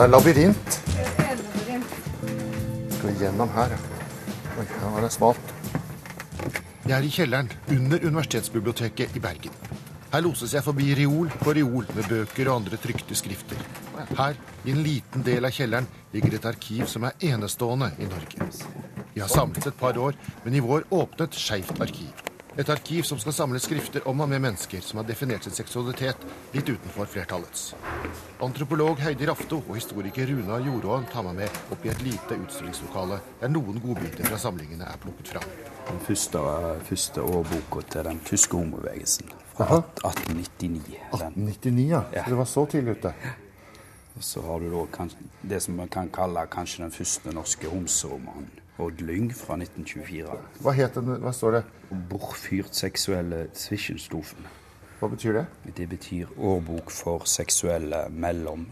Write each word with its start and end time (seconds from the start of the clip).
det 0.00 0.06
er 0.06 0.12
labyrint. 0.14 0.76
Skal 2.94 3.10
vi 3.10 3.18
gjennom 3.20 3.50
her, 3.52 3.74
ja. 3.74 3.80
Oi, 4.56 4.64
her 4.64 4.94
var 4.94 5.04
det 5.04 5.10
smalt. 5.12 5.50
Jeg 6.86 6.94
er 6.96 7.04
i 7.04 7.10
kjelleren 7.12 7.50
under 7.68 8.06
Universitetsbiblioteket 8.06 9.18
i 9.18 9.20
Bergen. 9.20 9.58
Her 10.14 10.24
loses 10.24 10.54
jeg 10.56 10.64
forbi 10.64 10.88
reol 10.96 11.28
på 11.42 11.52
reol 11.52 11.84
med 11.98 12.08
bøker 12.08 12.48
og 12.48 12.62
andre 12.62 12.80
trykte 12.80 13.18
skrifter. 13.18 13.60
Her, 14.16 14.40
i 14.64 14.72
en 14.72 14.80
liten 14.86 15.26
del 15.26 15.44
av 15.44 15.52
kjelleren, 15.52 15.90
ligger 16.14 16.38
et 16.38 16.48
arkiv 16.48 16.88
som 16.88 17.04
er 17.04 17.28
enestående 17.34 17.92
i 18.00 18.08
Norge. 18.08 18.48
Vi 19.12 19.20
har 19.20 19.28
samlet 19.28 19.68
et 19.68 19.80
par 19.84 20.00
år, 20.00 20.16
men 20.46 20.56
i 20.56 20.64
vår 20.64 20.88
åpnet 20.96 21.36
Skeivt 21.36 21.76
arkiv. 21.76 22.19
Et 22.58 22.68
arkiv 22.68 23.02
som 23.06 23.18
skal 23.18 23.32
samle 23.32 23.60
skrifter 23.62 24.02
om 24.10 24.20
og 24.24 24.28
med 24.28 24.42
mennesker 24.42 24.82
som 24.82 24.98
har 24.98 25.06
definert 25.06 25.46
sin 25.46 25.54
seksualitet 25.54 26.24
litt 26.54 26.68
utenfor 26.68 27.06
flertallets. 27.06 27.74
Antropolog 28.42 28.98
Heidi 29.04 29.28
Rafto 29.30 29.60
og 29.60 29.76
historiker 29.78 30.26
Runa 30.32 30.58
Jordåen 30.64 31.06
tar 31.12 31.22
meg 31.28 31.38
med 31.44 31.60
opp 31.70 31.86
i 31.86 31.92
et 31.92 32.02
lite 32.02 32.38
utstillingslokale 32.40 33.20
der 33.40 33.52
noen 33.54 33.78
godbiter 33.82 34.26
fra 34.26 34.40
samlingene 34.42 34.88
er 34.88 34.98
plukket 35.02 35.30
fram. 35.36 35.46
Den 35.90 36.02
første, 36.06 36.42
første 36.88 37.22
årboka 37.22 37.84
til 37.94 38.10
den 38.10 38.18
tyske 38.26 38.58
homobevegelsen 38.58 39.30
fra 39.54 39.78
1899. 39.78 40.98
1899, 41.12 41.86
ja. 41.90 42.02
Ja. 42.16 42.24
Så 42.24 42.34
det 42.34 42.40
var 42.42 42.50
så 42.50 42.66
tidlig 42.66 42.98
ute. 42.98 43.14
Og 44.16 44.24
så 44.26 44.42
har 44.42 44.60
du 44.60 44.74
da 44.74 45.06
det 45.54 45.62
som 45.62 45.78
man 45.78 45.88
kan 45.88 46.10
kalle 46.12 46.42
kanskje 46.50 46.82
den 46.82 46.92
første 46.92 47.32
norske 47.34 47.70
homseromanen. 47.70 48.50
Odd 48.78 49.02
Lyng 49.04 49.32
fra 49.34 49.56
1924. 49.58 50.38
Hva 50.62 50.72
heter 50.76 51.04
den? 51.04 51.20
Hva 51.24 51.32
står 51.36 51.58
det? 51.58 51.62
Bortfyrt 52.10 52.74
seksuelle 52.76 53.48
Zwischenstufen. 53.54 54.46
Hva 55.00 55.08
betyr 55.08 55.32
det? 55.32 55.44
Det 55.76 55.86
betyr 55.88 56.32
årbok 56.36 56.90
for 56.92 57.24
seksuelle 57.24 58.02
mellom, 58.12 58.66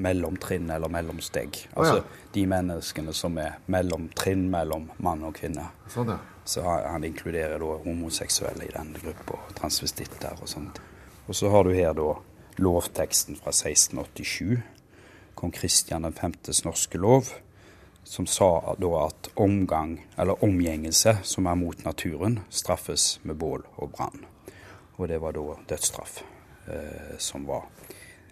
mellomtrinn 0.00 0.70
eller 0.72 0.88
mellomsteg. 0.88 1.58
Altså 1.76 2.00
de 2.32 2.46
menneskene 2.48 3.12
som 3.16 3.36
er 3.40 3.58
mellomtrinn 3.72 4.46
mellom 4.52 4.88
mann 5.04 5.26
og 5.28 5.36
kvinne. 5.36 5.68
Sånn, 5.92 6.14
ja. 6.14 6.16
Så 6.46 6.62
han 6.64 6.86
han 6.92 7.04
inkluderer 7.04 7.60
da 7.60 7.76
homoseksuelle 7.84 8.64
i 8.64 8.72
den 8.72 8.94
gruppa, 9.02 9.40
transvestitter 9.58 10.40
og 10.40 10.48
sånt. 10.48 10.80
Og 11.26 11.34
så 11.34 11.50
har 11.50 11.66
du 11.66 11.74
her 11.74 11.92
da 11.92 12.14
lovteksten 12.62 13.36
fra 13.36 13.52
1687, 13.52 14.62
kong 15.36 15.52
Kristian 15.52 16.06
5.s 16.08 16.64
norske 16.64 16.98
lov, 16.98 17.34
som 18.06 18.26
sa 18.30 18.76
da 18.78 18.90
at 19.02 19.30
omgang, 19.34 19.98
eller 20.16 20.44
omgjengelse 20.44 21.18
som 21.26 21.48
er 21.50 21.58
mot 21.58 21.84
naturen, 21.84 22.40
straffes 22.48 23.16
med 23.26 23.36
bål 23.40 23.64
og 23.76 23.90
brann. 23.96 24.22
Og 24.96 25.08
det 25.10 25.18
var 25.20 25.34
da 25.34 25.56
dødsstraff 25.68 26.20
eh, 26.70 27.16
som 27.18 27.48
var 27.48 27.66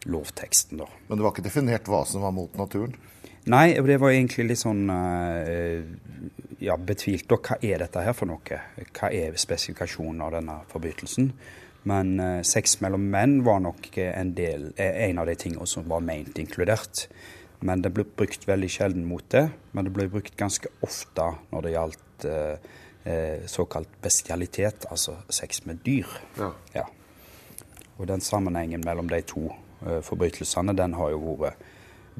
lovteksten, 0.06 0.78
da. 0.78 0.86
Men 1.08 1.18
det 1.18 1.26
var 1.26 1.34
ikke 1.34 1.48
definert 1.48 1.90
hva 1.90 2.04
som 2.06 2.22
var 2.22 2.32
mot 2.36 2.54
naturen? 2.56 2.94
Nei, 3.50 3.74
det 3.76 3.98
var 4.00 4.14
egentlig 4.14 4.46
litt 4.48 4.62
sånn 4.62 4.86
eh, 4.88 5.82
ja, 6.64 6.78
betvilt. 6.78 7.28
Og 7.34 7.44
hva 7.44 7.58
er 7.60 7.82
dette 7.84 8.06
her 8.06 8.16
for 8.16 8.30
noe? 8.30 8.60
Hva 8.94 9.10
er 9.12 9.36
spesifikasjonen 9.40 10.22
av 10.24 10.32
denne 10.38 10.58
forbrytelsen? 10.70 11.32
Men 11.90 12.14
eh, 12.22 12.40
sex 12.46 12.78
mellom 12.80 13.04
menn 13.12 13.40
var 13.44 13.60
nok 13.66 13.90
en, 14.00 14.32
del, 14.38 14.70
eh, 14.80 15.02
en 15.10 15.20
av 15.20 15.28
de 15.28 15.36
tingene 15.40 15.68
som 15.68 15.84
var 15.90 16.04
ment 16.04 16.38
inkludert. 16.40 17.08
Men 17.64 17.82
det 17.84 17.94
ble 17.96 18.04
brukt 18.04 18.44
veldig 18.48 18.68
sjelden 18.70 19.06
mot 19.08 19.24
det. 19.32 19.46
Men 19.72 19.86
det 19.86 19.94
ble 19.96 20.08
brukt 20.12 20.36
ganske 20.36 20.68
ofte 20.84 21.30
når 21.50 21.64
det 21.64 21.72
gjaldt 21.74 22.26
eh, 22.28 22.72
eh, 23.08 23.46
såkalt 23.50 24.00
bestialitet, 24.04 24.84
altså 24.90 25.16
sex 25.32 25.64
med 25.64 25.80
dyr. 25.86 26.10
Ja. 26.38 26.50
Ja. 26.74 26.84
Og 27.96 28.08
den 28.10 28.20
sammenhengen 28.20 28.84
mellom 28.84 29.08
de 29.08 29.22
to 29.24 29.46
eh, 29.86 30.02
forbrytelsene, 30.04 30.76
den 30.76 30.96
har 30.98 31.14
jo 31.14 31.38
vært 31.40 31.70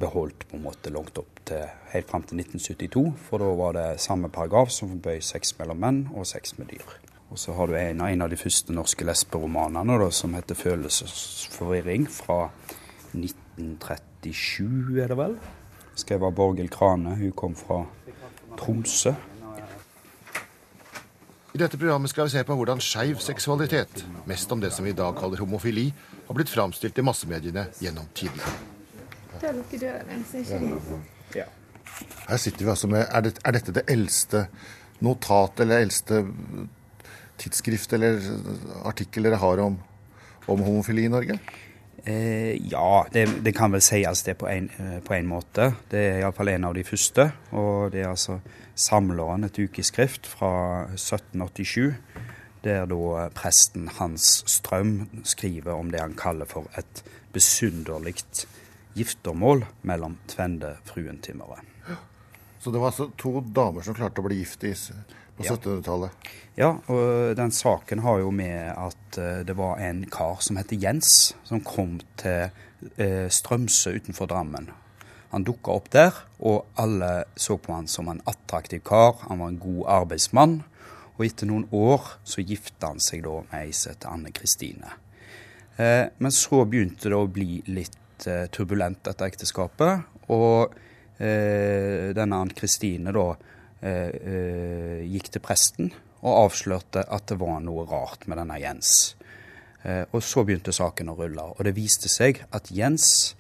beholdt 0.00 0.48
på 0.50 0.56
en 0.56 0.64
måte 0.64 0.90
langt 0.90 1.18
opp 1.20 1.42
til 1.46 1.68
helt 1.92 2.08
fram 2.10 2.24
til 2.26 2.40
1972. 2.40 3.04
For 3.28 3.42
da 3.42 3.50
var 3.58 3.76
det 3.76 3.88
samme 4.02 4.30
paragraf 4.32 4.72
som 4.74 4.90
forbød 4.90 5.22
sex 5.22 5.54
mellom 5.60 5.82
menn 5.84 6.00
og 6.14 6.26
sex 6.26 6.56
med 6.58 6.72
dyr. 6.72 6.96
Og 7.30 7.38
så 7.40 7.54
har 7.56 7.68
du 7.68 7.76
en, 7.78 8.00
en 8.00 8.24
av 8.24 8.30
de 8.30 8.38
første 8.38 8.74
norske 8.74 9.06
lesberomanene 9.06 9.98
da, 10.00 10.10
som 10.10 10.34
heter 10.34 10.54
'Følelsesforvirring' 10.54 12.08
fra 12.10 12.48
1937, 13.58 14.98
er 15.02 15.12
det 15.12 15.18
vel? 15.18 15.36
Skrevet 15.94 16.26
av 16.26 16.34
Borghild 16.34 16.72
Krane. 16.74 17.14
Hun 17.20 17.32
kom 17.38 17.54
fra 17.58 17.84
Tromsø. 18.58 19.14
I 21.54 21.60
dette 21.60 21.78
programmet 21.78 22.10
skal 22.10 22.26
vi 22.26 22.34
se 22.34 22.42
på 22.42 22.54
hvordan 22.58 22.80
skeiv 22.82 23.20
seksualitet, 23.22 24.00
mest 24.26 24.50
om 24.50 24.62
det 24.62 24.72
som 24.74 24.86
vi 24.86 24.90
i 24.90 24.98
dag 24.98 25.14
kaller 25.14 25.38
homofili, 25.38 25.92
har 26.26 26.34
blitt 26.34 26.50
framstilt 26.50 26.98
i 26.98 27.04
massemediene 27.06 27.68
gjennom 27.78 28.08
tidene. 28.18 28.56
Døren, 29.38 30.24
så 30.26 30.40
ikke. 30.42 31.44
Her 32.26 32.40
sitter 32.40 32.64
vi 32.64 32.70
altså 32.72 32.88
med 32.90 33.04
Er, 33.06 33.20
det, 33.20 33.36
er 33.44 33.54
dette 33.54 33.74
det 33.76 33.84
eldste 33.90 34.46
notat 35.04 35.60
eller 35.62 35.84
eldste 35.84 36.24
tidsskrift 37.38 37.92
eller 37.92 38.18
artikkel 38.88 39.28
dere 39.28 39.38
har 39.42 39.62
om, 39.62 39.78
om 40.50 40.64
homofili 40.64 41.06
i 41.06 41.12
Norge? 41.12 41.38
Eh, 42.06 42.68
ja, 42.70 43.06
det, 43.12 43.26
det 43.44 43.54
kan 43.56 43.72
vel 43.72 43.80
sies 43.84 44.22
det 44.26 44.36
på 44.40 44.48
en, 44.50 44.68
eh, 44.76 44.98
på 45.00 45.14
en 45.16 45.28
måte. 45.28 45.70
Det 45.88 46.02
er 46.10 46.18
iallfall 46.20 46.52
en 46.52 46.68
av 46.68 46.76
de 46.76 46.84
første. 46.84 47.30
Og 47.56 47.94
det 47.94 48.02
er 48.04 48.10
altså 48.12 48.40
Samleren, 48.74 49.46
et 49.46 49.58
ukeskrift 49.58 50.26
fra 50.26 50.52
1787. 50.92 51.94
Der 52.64 52.88
da 52.88 53.28
presten 53.36 53.88
Hans 54.00 54.42
Strøm 54.50 55.22
skriver 55.24 55.76
om 55.76 55.92
det 55.92 56.00
han 56.00 56.16
kaller 56.18 56.48
for 56.48 56.68
et 56.80 57.04
besynderlig 57.32 58.16
giftermål 58.96 59.64
mellom 59.82 60.16
tvende 60.28 60.76
fruentimmere. 60.88 61.60
Så 62.64 62.72
det 62.72 62.80
var 62.80 62.94
altså 62.94 63.10
to 63.20 63.42
damer 63.44 63.84
som 63.84 63.96
klarte 63.96 64.22
å 64.22 64.24
bli 64.24 64.38
gift 64.40 64.64
i, 64.64 64.72
på 65.36 65.44
Ja. 65.44 65.54
1700-tallet. 65.56 66.10
Ja, 66.54 66.68
og 66.86 67.34
den 67.36 67.50
saken 67.50 68.04
har 68.04 68.20
jo 68.22 68.30
med 68.30 68.76
at 68.78 69.18
eh, 69.18 69.40
det 69.46 69.56
var 69.58 69.80
en 69.82 70.04
kar 70.10 70.38
som 70.44 70.58
heter 70.60 70.78
Jens, 70.78 71.34
som 71.42 71.62
kom 71.66 71.96
til 72.20 72.52
eh, 72.94 73.26
Strømsø 73.26 73.96
utenfor 73.96 74.30
Drammen. 74.30 74.68
Han 75.34 75.46
dukka 75.46 75.74
opp 75.74 75.88
der, 75.90 76.14
og 76.38 76.68
alle 76.78 77.24
så 77.34 77.56
på 77.58 77.74
han 77.74 77.88
som 77.90 78.06
en 78.08 78.22
attraktiv 78.30 78.84
kar. 78.86 79.16
Han 79.26 79.42
var 79.42 79.50
en 79.50 79.58
god 79.58 79.88
arbeidsmann. 79.96 80.60
Og 81.16 81.24
etter 81.26 81.50
noen 81.50 81.66
år 81.74 82.06
så 82.26 82.42
gifta 82.42 82.92
han 82.92 83.02
seg 83.02 83.24
da 83.26 83.40
med 83.40 83.56
ei 83.58 83.72
som 83.74 83.90
heter 83.90 84.14
Anne 84.14 84.30
Kristine. 84.34 84.94
Eh, 85.74 86.06
men 86.18 86.34
så 86.34 86.62
begynte 86.70 87.10
det 87.10 87.18
å 87.18 87.26
bli 87.30 87.64
litt 87.66 87.98
turbulent, 88.54 89.02
dette 89.04 89.26
ekteskapet. 89.26 90.06
Og 90.32 90.80
denne 91.18 92.38
Anne 92.40 92.54
Kristine 92.56 93.12
da 93.14 93.26
gikk 93.82 95.26
til 95.34 95.42
presten 95.44 95.90
og 96.24 96.46
avslørte 96.46 97.04
at 97.12 97.28
det 97.28 97.36
var 97.40 97.60
noe 97.60 97.84
rart 97.88 98.24
med 98.30 98.40
denne 98.40 98.56
Jens. 98.62 99.14
Eh, 99.84 100.04
og 100.12 100.22
så 100.24 100.44
begynte 100.44 100.72
saken 100.72 101.12
å 101.12 101.18
rulle, 101.18 101.50
og 101.52 101.60
det 101.66 101.74
viste 101.76 102.08
seg 102.08 102.40
at 102.56 102.70
Jens 102.72 103.34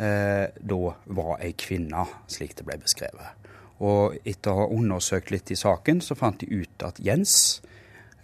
eh, 0.00 0.48
da 0.48 0.94
var 1.12 1.44
ei 1.44 1.52
kvinne, 1.60 2.06
slik 2.30 2.56
det 2.56 2.66
ble 2.68 2.78
beskrevet. 2.80 3.36
Og 3.84 4.16
etter 4.28 4.52
å 4.52 4.64
ha 4.64 4.70
undersøkt 4.72 5.32
litt 5.32 5.52
i 5.52 5.58
saken, 5.60 6.00
så 6.04 6.16
fant 6.16 6.40
de 6.40 6.48
ut 6.64 6.84
at 6.84 7.00
Jens 7.04 7.60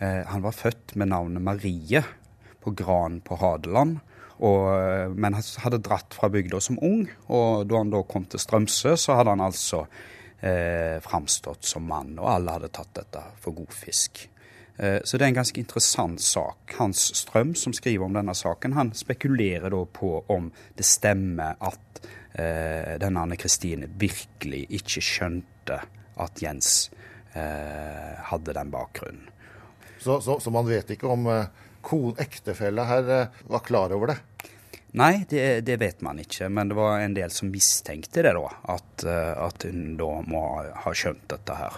eh, 0.00 0.24
han 0.24 0.44
var 0.44 0.56
født 0.56 0.96
med 0.96 1.12
navnet 1.12 1.44
Marie 1.44 2.04
på 2.64 2.72
Gran 2.76 3.20
på 3.24 3.36
Hadeland. 3.40 4.00
Og, 4.36 4.64
eh, 4.72 5.12
men 5.12 5.36
hadde 5.36 5.84
dratt 5.84 6.16
fra 6.16 6.32
bygda 6.32 6.60
som 6.64 6.80
ung, 6.80 7.04
og 7.28 7.68
da 7.68 7.80
han 7.84 7.92
da 7.92 8.00
kom 8.08 8.24
til 8.28 8.40
Strømsø, 8.40 8.96
så 9.00 9.20
hadde 9.20 9.36
han 9.36 9.44
altså 9.44 9.84
eh, 10.46 10.96
framstått 11.04 11.66
som 11.66 11.86
mann, 11.88 12.16
og 12.20 12.30
alle 12.30 12.56
hadde 12.56 12.72
tatt 12.74 12.94
dette 12.96 13.22
for 13.42 13.56
god 13.56 13.74
fisk. 13.74 14.26
Eh, 14.76 15.00
så 15.04 15.16
det 15.16 15.26
er 15.26 15.32
en 15.32 15.40
ganske 15.40 15.60
interessant 15.60 16.22
sak. 16.22 16.76
Hans 16.78 17.08
Strøm, 17.22 17.54
som 17.58 17.74
skriver 17.76 18.06
om 18.06 18.16
denne 18.16 18.34
saken, 18.36 18.76
han 18.76 18.92
spekulerer 18.96 19.72
da 19.72 19.82
på 19.84 20.12
om 20.32 20.50
det 20.76 20.86
stemmer 20.86 21.56
at 21.64 22.02
eh, 22.36 22.96
denne 23.02 23.26
Anne 23.26 23.38
Kristine 23.40 23.88
virkelig 23.98 24.66
ikke 24.80 25.04
skjønte 25.04 25.80
at 26.22 26.42
Jens 26.42 26.90
eh, 27.34 28.16
hadde 28.30 28.56
den 28.56 28.72
bakgrunnen. 28.72 29.32
Så, 29.98 30.20
så, 30.20 30.38
så 30.40 30.52
man 30.54 30.68
vet 30.68 30.92
ikke 30.92 31.08
om 31.10 31.26
eh, 31.32 31.48
kon, 31.84 32.14
ektefella 32.20 32.84
her 32.86 33.10
eh, 33.10 33.40
var 33.50 33.64
klar 33.66 33.94
over 33.96 34.12
det. 34.12 34.20
Nei, 34.96 35.26
det, 35.28 35.60
det 35.68 35.76
vet 35.76 36.00
man 36.00 36.16
ikke, 36.22 36.48
men 36.48 36.70
det 36.70 36.76
var 36.78 37.02
en 37.04 37.14
del 37.16 37.32
som 37.34 37.50
mistenkte 37.52 38.22
det, 38.24 38.32
da. 38.32 38.48
At, 38.72 39.04
eh, 39.04 39.32
at 39.44 39.66
hun 39.68 39.98
da 40.00 40.08
må 40.24 40.40
ha 40.84 40.92
skjønt 40.96 41.26
dette 41.28 41.56
her. 41.58 41.76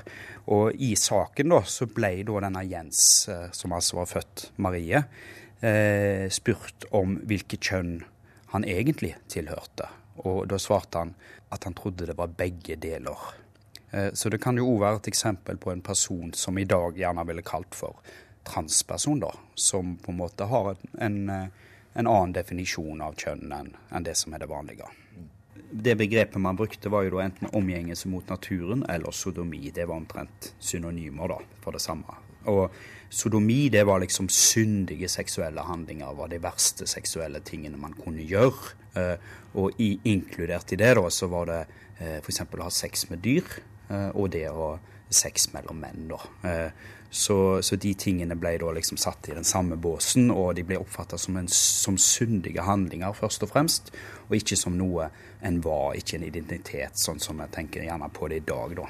Og 0.55 0.79
i 0.79 0.93
saken 0.97 1.51
da, 1.51 1.59
så 1.67 1.89
ble 1.91 2.13
da 2.29 2.45
denne 2.47 2.63
Jens, 2.71 3.01
eh, 3.33 3.49
som 3.51 3.75
altså 3.75 3.99
var 3.99 4.13
født 4.13 4.45
Marie, 4.63 5.03
eh, 5.61 6.29
spurt 6.31 6.87
om 6.95 7.19
hvilket 7.27 7.73
kjønn 7.73 7.99
han 8.55 8.65
egentlig 8.65 9.17
tilhørte. 9.29 9.91
Og 10.23 10.47
da 10.51 10.63
svarte 10.63 11.03
han 11.03 11.15
at 11.51 11.67
han 11.67 11.75
trodde 11.75 12.07
det 12.07 12.17
var 12.19 12.31
begge 12.39 12.79
deler. 12.79 13.19
Eh, 13.91 14.13
Så 14.15 14.31
det 14.31 14.41
kan 14.41 14.57
jo 14.57 14.71
òg 14.77 14.81
være 14.85 15.03
et 15.03 15.11
eksempel 15.11 15.59
på 15.59 15.73
en 15.75 15.83
person 15.83 16.33
som 16.39 16.59
i 16.59 16.65
dag 16.71 16.95
gjerne 16.95 17.27
ville 17.27 17.43
kalt 17.43 17.75
for 17.75 17.99
transperson, 18.47 19.21
da. 19.27 19.35
Som 19.55 19.97
på 19.97 20.15
en 20.15 20.23
måte 20.23 20.47
har 20.47 20.77
en, 20.77 20.79
en, 21.01 21.31
eh, 21.31 21.49
en 21.99 22.07
annen 22.07 22.35
definisjon 22.37 23.03
av 23.03 23.17
kjønn 23.19 23.53
enn 23.55 24.07
det 24.07 24.15
som 24.19 24.35
er 24.35 24.45
det 24.45 24.51
vanlige. 24.51 24.87
det 25.71 25.99
begrepet 26.01 26.41
man 26.41 26.57
brukte, 26.57 26.89
var 26.89 27.03
jo 27.05 27.17
da 27.17 27.27
enten 27.27 27.51
omgjengelse 27.53 28.09
mot 28.09 28.29
naturen 28.31 28.87
eller 28.89 29.13
sodomi. 29.13 29.71
Det 29.75 29.85
var 29.85 30.01
omtrent 30.01 30.55
synonymer 30.59 31.29
da, 31.29 31.37
for 31.61 31.77
det 31.77 31.83
samme. 31.85 32.15
Og 32.49 32.73
sodomi 33.11 33.69
det 33.69 33.83
var 33.85 34.01
liksom 34.01 34.31
syndige 34.33 35.11
seksuelle 35.13 35.61
handlinger, 35.61 36.15
var 36.17 36.31
de 36.33 36.41
verste 36.41 36.87
seksuelle 36.89 37.43
tingene 37.45 37.77
man 37.77 37.97
kunne 37.99 38.25
gjøre. 38.25 38.73
Eh, 38.97 39.17
og 39.61 39.77
i, 39.83 39.99
inkludert 40.09 40.73
i 40.73 40.81
det 40.81 40.95
da, 40.97 41.05
så 41.11 41.29
var 41.29 41.51
det 41.51 41.61
eh, 41.99 42.17
f.eks. 42.23 42.41
å 42.47 42.63
ha 42.63 42.73
sex 42.73 43.09
med 43.11 43.21
dyr, 43.25 43.59
eh, 43.91 44.09
og 44.15 44.31
det 44.33 44.47
å 44.49 44.79
sex 45.11 45.53
mellom 45.53 45.81
menn. 45.81 46.09
da. 46.09 46.21
Eh, 46.49 46.71
så, 47.11 47.63
så, 47.63 47.77
de 47.77 47.95
tingene 47.97 48.37
ble 48.37 48.53
da 48.61 48.73
liksom 48.77 48.99
satt 49.01 49.31
i 49.31 49.37
den 49.37 49.47
samme 49.49 49.79
båsen, 49.81 50.29
og 50.31 50.53
de 50.59 50.65
ble 50.69 50.77
oppfatta 50.81 51.17
som, 51.19 51.39
som 51.49 51.97
syndige 51.97 52.67
handlinger, 52.67 53.17
først 53.17 53.47
og 53.47 53.53
fremst, 53.55 53.93
og 54.29 54.37
ikke 54.37 54.59
som 54.61 54.77
noe 54.77 55.09
en 55.49 55.61
var, 55.65 55.97
ikke 55.97 56.19
en 56.19 56.29
identitet, 56.29 57.01
sånn 57.01 57.21
som 57.23 57.41
jeg 57.41 57.55
tenker 57.55 57.87
gjerne 57.87 58.11
på 58.13 58.29
det 58.29 58.43
i 58.43 58.47
dag. 58.51 58.77
da. 58.83 58.89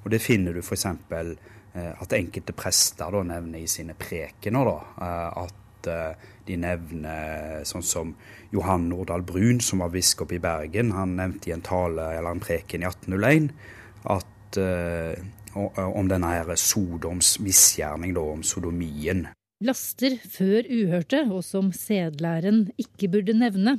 Og 0.00 0.10
det 0.14 0.22
finner 0.24 0.56
du 0.56 0.62
f.eks. 0.64 0.86
Eh, 0.88 1.92
at 1.92 2.16
enkelte 2.16 2.56
prester 2.56 3.12
da 3.12 3.20
nevner 3.34 3.60
i 3.60 3.68
sine 3.68 3.96
prekener 3.98 4.72
da, 4.72 4.78
eh, 5.04 5.42
at 5.44 5.64
de 6.48 6.56
nevner 6.58 7.60
sånn 7.68 7.84
som 7.86 8.08
Johan 8.50 8.88
Nordahl 8.90 9.22
Brun, 9.24 9.60
som 9.62 9.84
var 9.84 9.92
biskop 9.94 10.32
i 10.34 10.40
Bergen. 10.42 10.90
Han 10.96 11.14
nevnte 11.16 11.48
i 11.48 11.54
en 11.54 11.62
tale 11.64 12.10
eller 12.16 12.34
en 12.34 12.42
preken 12.42 12.82
i 12.82 12.88
1801 12.88 13.52
at 14.10 14.58
om 15.58 16.08
denne 16.10 16.30
her 16.32 16.54
Sodoms 16.56 17.36
misgjerning, 17.42 18.14
da, 18.16 18.22
om 18.22 18.42
sodomien. 18.46 19.26
Laster 19.64 20.14
før 20.30 20.68
uhørte, 20.70 21.24
og 21.34 21.42
som 21.46 21.72
sedlæren 21.74 22.68
ikke 22.78 23.10
burde 23.10 23.34
nevne. 23.34 23.78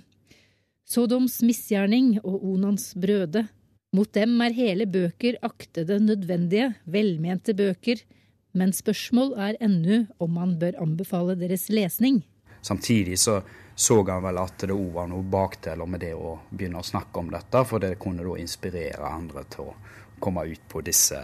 Sodoms 0.90 1.40
misgjerning 1.46 2.18
og 2.24 2.44
Onans 2.52 2.92
brøde. 3.00 3.46
Mot 3.96 4.12
dem 4.14 4.36
er 4.46 4.54
hele 4.54 4.86
bøker 4.90 5.40
aktede 5.46 6.00
nødvendige, 6.04 6.74
velmente 6.86 7.56
bøker, 7.58 8.02
men 8.54 8.74
spørsmål 8.74 9.34
er 9.38 9.58
ennå 9.62 10.04
om 10.20 10.36
man 10.36 10.58
bør 10.60 10.78
anbefale 10.82 11.38
deres 11.40 11.70
lesning. 11.74 12.24
Samtidig 12.62 13.20
så 13.20 13.42
så 13.80 14.04
han 14.04 14.24
vel 14.24 14.38
at 14.42 14.66
det 14.68 14.76
òg 14.76 14.90
var 14.92 15.06
noe 15.08 15.24
bakdeler 15.24 15.88
med 15.88 16.02
det 16.04 16.12
å 16.12 16.34
begynne 16.50 16.82
å 16.82 16.84
snakke 16.84 17.22
om 17.22 17.30
dette, 17.32 17.62
for 17.64 17.80
det 17.80 17.94
kunne 18.04 18.26
da 18.28 18.34
inspirere 18.36 19.08
andre 19.08 19.46
til 19.48 19.70
å 19.72 19.76
komme 20.20 20.44
ut 20.52 20.66
på 20.68 20.82
disse 20.84 21.22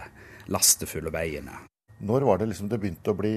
lastefulle 0.52 1.12
veiene. 1.14 1.58
Når 2.06 2.26
var 2.28 2.40
det 2.40 2.50
liksom 2.50 2.68
det 2.70 2.78
begynte 2.82 3.12
å 3.12 3.18
bli, 3.18 3.34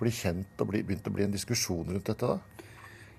bli 0.00 0.12
kjent 0.12 0.62
og 0.62 0.70
bli, 0.70 0.82
begynte 0.86 1.12
å 1.12 1.16
bli 1.16 1.26
en 1.26 1.34
diskusjon 1.34 1.90
rundt 1.92 2.12
dette? 2.12 2.30
da? 2.36 2.56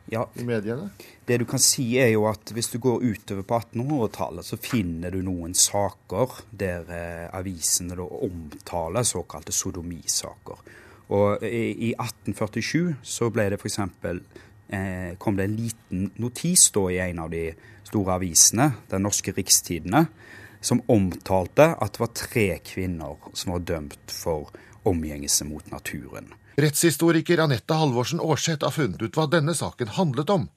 Ja, 0.09 0.24
i 0.39 0.44
mediene? 0.48 0.89
Det 1.27 1.36
du 1.42 1.44
kan 1.50 1.59
si 1.59 1.83
er 2.00 2.13
jo 2.13 2.24
at 2.30 2.54
hvis 2.56 2.69
du 2.71 2.77
går 2.80 3.04
utover 3.04 3.44
på 3.44 3.57
1800-tallet, 3.59 4.48
så 4.48 4.59
finner 4.59 5.12
du 5.12 5.19
noen 5.25 5.56
saker 5.57 6.38
der 6.56 6.92
eh, 6.95 7.25
avisene 7.36 7.98
da 8.00 8.06
omtaler 8.07 9.07
såkalte 9.07 9.51
sodomisaker. 9.51 10.63
Og 11.12 11.44
i, 11.44 11.89
i 11.89 11.94
1847 12.00 12.95
så 13.03 13.27
ble 13.36 13.50
det 13.51 13.60
f.eks. 13.60 13.81
Eh, 14.68 15.12
kom 15.19 15.36
det 15.36 15.50
en 15.50 15.60
liten 15.60 16.07
notis 16.24 16.69
da 16.75 16.88
i 16.92 17.01
en 17.03 17.25
av 17.25 17.31
de 17.31 17.50
store 17.88 18.15
avisene, 18.15 18.71
Den 18.88 19.03
norske 19.07 19.36
Rikstidene, 19.36 20.06
som 20.62 20.81
omtalte 20.92 21.71
at 21.75 21.95
det 21.95 22.01
var 22.04 22.13
tre 22.18 22.48
kvinner 22.65 23.18
som 23.33 23.56
var 23.56 23.65
dømt 23.68 24.13
for 24.13 24.51
omgjengelse 24.88 25.48
mot 25.48 25.71
naturen. 25.71 26.31
Rettshistoriker 26.57 27.44
Anette 27.44 27.75
Halvorsen 27.77 28.21
Aarseth 28.24 28.65
har 28.65 28.74
funnet 28.74 29.01
ut 29.01 29.18
hva 29.18 29.27
denne 29.30 29.54
saken 29.54 29.92
handlet 30.00 30.31
om. 30.33 30.48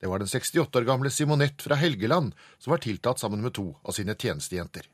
Det 0.00 0.10
var 0.10 0.18
den 0.18 0.28
68 0.28 0.80
år 0.80 0.86
gamle 0.88 1.12
Simonette 1.14 1.62
fra 1.62 1.78
Helgeland 1.78 2.34
som 2.58 2.74
var 2.74 2.82
tiltatt 2.82 3.22
sammen 3.22 3.44
med 3.44 3.54
to 3.54 3.70
av 3.82 3.94
sine 3.94 4.16
tjenestejenter. 4.18 4.88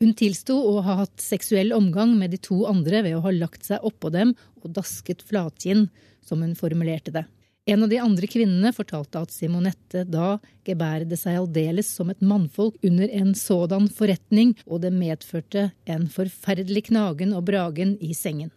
Hun 0.00 0.14
tilsto 0.16 0.56
å 0.56 0.80
ha 0.84 0.96
hatt 1.02 1.20
seksuell 1.20 1.74
omgang 1.76 2.14
med 2.18 2.32
de 2.32 2.40
to 2.40 2.62
andre 2.68 3.02
ved 3.04 3.18
å 3.18 3.24
ha 3.26 3.32
lagt 3.36 3.66
seg 3.68 3.84
oppå 3.84 4.10
dem 4.12 4.32
og 4.62 4.72
dasket 4.76 5.22
flatkinn, 5.28 5.90
som 6.24 6.40
hun 6.42 6.56
formulerte 6.56 7.12
det. 7.12 7.26
En 7.70 7.82
av 7.82 7.88
de 7.88 8.00
andre 8.02 8.26
kvinnene 8.26 8.72
fortalte 8.74 9.20
at 9.22 9.30
Simonette 9.30 10.00
da 10.10 10.40
gebærde 10.66 11.14
seg 11.14 11.36
aldeles 11.38 11.86
som 11.94 12.08
et 12.10 12.18
mannfolk 12.18 12.80
under 12.82 13.12
en 13.14 13.30
sådan 13.38 13.86
forretning, 13.94 14.56
og 14.66 14.80
det 14.82 14.90
medførte 14.90 15.68
en 15.86 16.08
forferdelig 16.10 16.88
knagen 16.88 17.30
og 17.36 17.44
bragen 17.46 17.92
i 18.02 18.10
sengen. 18.16 18.50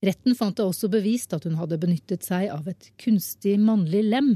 Retten 0.00 0.32
fant 0.38 0.56
det 0.56 0.64
også 0.64 0.88
bevist 0.88 1.36
at 1.36 1.44
hun 1.44 1.58
hadde 1.60 1.76
benyttet 1.82 2.24
seg 2.24 2.48
av 2.48 2.70
et 2.72 2.88
kunstig 3.04 3.58
mannlig 3.60 4.00
lem, 4.06 4.30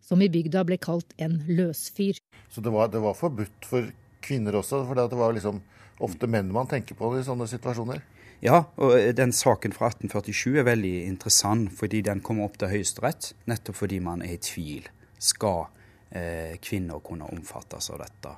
som 0.00 0.24
i 0.24 0.30
bygda 0.32 0.64
ble 0.64 0.80
kalt 0.80 1.12
en 1.20 1.42
løsfyr. 1.52 2.16
Så 2.48 2.64
det 2.64 2.72
var, 2.72 2.88
det 2.88 3.04
var 3.04 3.18
forbudt 3.18 3.68
for 3.68 3.92
kvinner 4.24 4.56
også, 4.56 4.86
for 4.88 4.96
det 4.96 5.20
var 5.20 5.36
liksom 5.36 5.60
ofte 6.00 6.32
menn 6.32 6.48
man 6.48 6.70
tenker 6.70 6.96
på 6.96 7.12
i 7.18 7.26
sånne 7.28 7.44
situasjoner? 7.50 8.00
Ja, 8.42 8.64
og 8.74 8.96
den 9.14 9.30
saken 9.30 9.70
fra 9.70 9.92
1847 9.92 10.56
er 10.58 10.64
veldig 10.66 10.96
interessant 11.06 11.76
fordi 11.78 12.00
den 12.02 12.18
kommer 12.26 12.48
opp 12.48 12.56
til 12.58 12.72
Høyesterett 12.72 13.28
nettopp 13.46 13.78
fordi 13.78 14.00
man 14.02 14.24
er 14.26 14.34
i 14.34 14.40
tvil. 14.42 14.88
Skal 15.22 15.68
eh, 16.10 16.56
kvinner 16.58 16.98
kunne 17.06 17.28
omfattes 17.30 17.92
av 17.94 18.02
dette? 18.02 18.34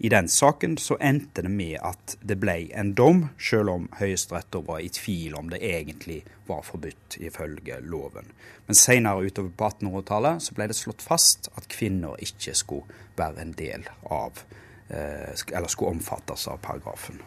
I 0.00 0.08
den 0.08 0.30
saken 0.32 0.78
så 0.80 0.96
endte 1.04 1.44
det 1.44 1.52
med 1.52 1.76
at 1.84 2.16
det 2.24 2.38
ble 2.40 2.56
en 2.80 2.94
dom, 2.96 3.26
selv 3.36 3.74
om 3.74 3.86
Høyesterett 4.00 4.56
var 4.64 4.80
i 4.80 4.88
tvil 4.88 5.36
om 5.36 5.52
det 5.52 5.60
egentlig 5.60 6.22
var 6.48 6.64
forbudt 6.64 7.20
ifølge 7.20 7.82
loven. 7.84 8.32
Men 8.64 8.82
senere 8.86 9.28
utover 9.28 9.52
på 9.52 9.68
1800-tallet 9.68 10.48
så 10.48 10.56
ble 10.56 10.72
det 10.72 10.80
slått 10.80 11.04
fast 11.04 11.52
at 11.52 11.68
kvinner 11.76 12.16
ikke 12.24 12.56
skulle 12.56 13.00
være 13.20 13.44
en 13.44 13.56
del 13.56 13.84
av, 14.08 14.46
eh, 14.88 15.32
eller 15.52 15.68
skulle 15.68 15.98
omfattes 15.98 16.48
av 16.48 16.64
paragrafen 16.64 17.20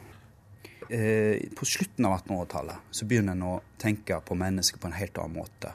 på 0.90 1.66
slutten 1.70 2.08
av 2.08 2.16
1800-tallet 2.18 2.90
så 2.92 3.06
begynner 3.06 3.36
en 3.38 3.46
å 3.46 3.60
tenke 3.78 4.18
på 4.26 4.38
mennesket 4.38 4.82
på 4.82 4.90
en 4.90 4.98
helt 4.98 5.20
annen 5.22 5.38
måte. 5.38 5.74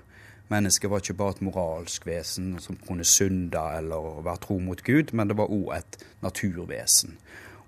Mennesket 0.52 0.90
var 0.90 1.00
ikke 1.00 1.16
bare 1.16 1.36
et 1.36 1.44
moralsk 1.46 2.04
vesen 2.06 2.56
som 2.60 2.76
kunne 2.76 3.06
synde 3.08 3.60
eller 3.78 4.20
være 4.26 4.42
tro 4.44 4.58
mot 4.60 4.82
Gud, 4.84 5.14
men 5.16 5.30
det 5.30 5.38
var 5.38 5.52
òg 5.54 5.70
et 5.78 5.98
naturvesen. 6.24 7.16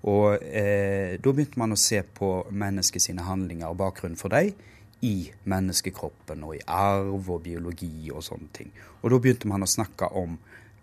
Og 0.07 0.37
eh, 0.45 1.17
Da 1.17 1.33
begynte 1.33 1.59
man 1.59 1.73
å 1.73 1.79
se 1.79 2.03
på 2.03 2.29
mennesket 2.53 3.07
sine 3.07 3.25
handlinger 3.25 3.71
og 3.71 3.79
bakgrunnen 3.81 4.19
for 4.19 4.33
dem 4.33 4.53
i 5.05 5.29
menneskekroppen 5.49 6.45
og 6.45 6.55
i 6.57 6.63
arv 6.73 7.27
og 7.33 7.41
biologi 7.45 8.09
og 8.13 8.23
sånne 8.25 8.53
ting. 8.53 8.69
Og 9.01 9.11
Da 9.11 9.19
begynte 9.21 9.49
man 9.49 9.65
å 9.65 9.69
snakke 9.69 10.11
om 10.13 10.37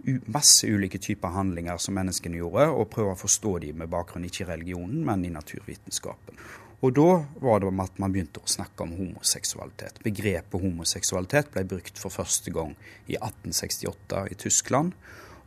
masse 0.04 0.66
ulike 0.66 0.98
typer 0.98 1.32
handlinger 1.34 1.78
som 1.80 1.96
menneskene 1.96 2.38
gjorde, 2.40 2.68
og 2.72 2.90
prøve 2.92 3.14
å 3.14 3.20
forstå 3.20 3.56
dem 3.64 3.80
med 3.82 3.92
bakgrunn 3.92 4.26
ikke 4.28 4.44
i 4.44 4.50
religionen, 4.50 5.02
men 5.06 5.24
i 5.24 5.32
naturvitenskapen. 5.32 6.38
Og 6.84 6.92
da 6.92 7.10
var 7.40 7.62
det 7.62 7.70
at 7.80 8.00
man 8.02 8.12
begynte 8.12 8.42
å 8.42 8.50
snakke 8.50 8.84
om 8.84 8.92
homoseksualitet. 8.98 10.02
Begrepet 10.04 10.60
homoseksualitet 10.60 11.52
ble 11.54 11.64
brukt 11.68 12.00
for 12.00 12.12
første 12.12 12.52
gang 12.52 12.74
i 13.06 13.16
1868 13.16 14.26
i 14.34 14.36
Tyskland. 14.42 14.92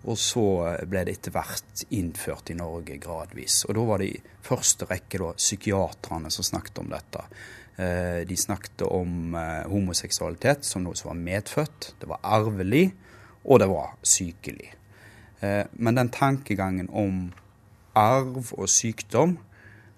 Og 0.08 0.18
så 0.18 0.46
ble 0.90 1.04
det 1.06 1.18
etter 1.18 1.34
hvert 1.36 1.84
innført 1.94 2.50
i 2.54 2.58
Norge 2.58 2.98
gradvis. 3.02 3.64
Og 3.68 3.78
da 3.78 3.86
var 3.86 4.02
det 4.02 4.10
i 4.16 4.22
første 4.46 4.88
rekke 4.90 5.22
da, 5.22 5.32
psykiaterne 5.38 6.32
som 6.34 6.48
snakket 6.48 6.82
om 6.82 6.90
dette. 6.94 7.26
Eh, 7.78 8.22
de 8.26 8.38
snakket 8.40 8.86
om 8.88 9.36
eh, 9.38 9.66
homoseksualitet 9.70 10.66
som 10.66 10.86
noe 10.86 10.98
som 10.98 11.12
var 11.12 11.20
medfødt, 11.22 11.92
det 12.02 12.10
var 12.10 12.24
arvelig, 12.26 12.88
og 13.44 13.60
det 13.60 13.68
var 13.72 13.94
sykelig. 14.04 14.74
Eh, 15.40 15.66
men 15.72 15.96
den 15.96 16.10
tankegangen 16.10 16.90
om 16.90 17.28
arv 17.98 18.54
og 18.58 18.70
sykdom, 18.70 19.38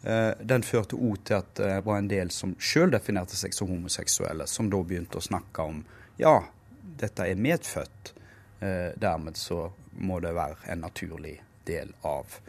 eh, 0.03 0.31
den 0.41 0.63
førte 0.63 1.00
òg 1.00 1.24
til 1.24 1.39
at 1.39 1.53
det 1.55 1.81
var 1.86 2.00
en 2.00 2.12
del 2.12 2.31
som 2.31 2.55
sjøl 2.60 2.91
definerte 2.91 3.38
seg 3.39 3.55
som 3.55 3.72
homoseksuelle, 3.72 4.48
som 4.48 4.69
da 4.69 4.81
begynte 4.84 5.19
å 5.19 5.27
snakke 5.29 5.65
om 5.65 5.84
ja, 6.19 6.41
dette 7.00 7.27
er 7.27 7.39
medfødt. 7.39 8.13
Eh, 8.60 8.91
dermed 9.00 9.38
så 9.39 9.69
må 10.00 10.19
det 10.19 10.36
være 10.36 10.72
en 10.72 10.84
naturlig 10.84 11.38
del 11.67 11.93
av 12.03 12.39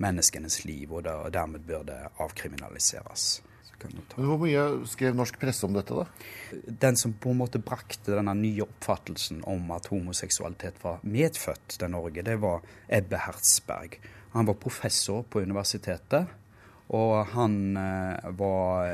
menneskenes 0.00 0.64
liv, 0.64 0.92
og 0.92 1.04
dermed 1.32 1.62
bør 1.66 1.84
det 1.86 2.00
avkriminaliseres. 2.18 3.42
Hvor 4.16 4.40
mye 4.42 4.64
skrev 4.90 5.16
norsk 5.16 5.38
presse 5.40 5.66
om 5.66 5.74
dette, 5.76 5.94
da? 5.96 6.06
Den 6.84 6.98
som 7.00 7.14
på 7.16 7.32
en 7.32 7.40
måte 7.40 7.60
brakte 7.62 8.16
denne 8.16 8.34
nye 8.38 8.64
oppfattelsen 8.66 9.42
om 9.48 9.70
at 9.76 9.88
homoseksualitet 9.92 10.82
var 10.82 11.00
medfødt 11.02 11.78
til 11.78 11.92
Norge, 11.92 12.24
det 12.26 12.36
var 12.42 12.64
Ebbe 12.88 13.22
Hertzberg. 13.26 13.96
Han 14.34 14.46
var 14.46 14.60
professor 14.62 15.24
på 15.26 15.42
universitetet, 15.42 16.30
og 16.94 17.26
han 17.34 17.76
eh, 17.78 18.30
var, 18.38 18.86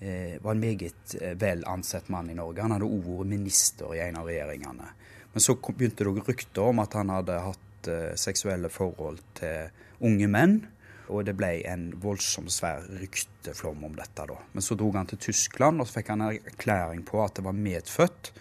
eh, 0.00 0.36
var 0.42 0.54
en 0.54 0.62
meget 0.62 1.14
eh, 1.20 1.34
vel 1.38 1.64
ansett 1.70 2.08
mann 2.10 2.30
i 2.30 2.36
Norge. 2.38 2.62
Han 2.62 2.74
hadde 2.74 2.90
òg 2.90 3.06
vært 3.06 3.30
minister 3.30 3.94
i 3.94 4.02
en 4.06 4.18
av 4.20 4.30
regjeringene. 4.30 4.92
Men 5.32 5.44
så 5.44 5.54
begynte 5.54 6.06
det 6.06 6.26
rykter 6.26 6.70
om 6.72 6.82
at 6.82 6.94
han 6.98 7.12
hadde 7.14 7.38
hatt 7.46 7.66
seksuelle 8.18 8.68
forhold 8.68 9.22
til 9.38 9.70
unge 10.04 10.26
menn. 10.28 10.56
Og 11.10 11.24
det 11.26 11.34
ble 11.38 11.56
en 11.66 11.88
voldsom 12.00 12.46
svær 12.52 12.86
rykteflom 13.00 13.84
om 13.88 13.96
dette. 13.98 14.26
da. 14.30 14.38
Men 14.52 14.62
så 14.62 14.76
dro 14.78 14.92
han 14.94 15.10
til 15.10 15.18
Tyskland, 15.18 15.80
og 15.82 15.88
så 15.88 15.98
fikk 15.98 16.12
han 16.14 16.26
en 16.26 16.38
erklæring 16.52 17.02
på 17.06 17.22
at 17.24 17.34
det 17.38 17.46
var 17.46 17.56
medfødt. 17.56 18.32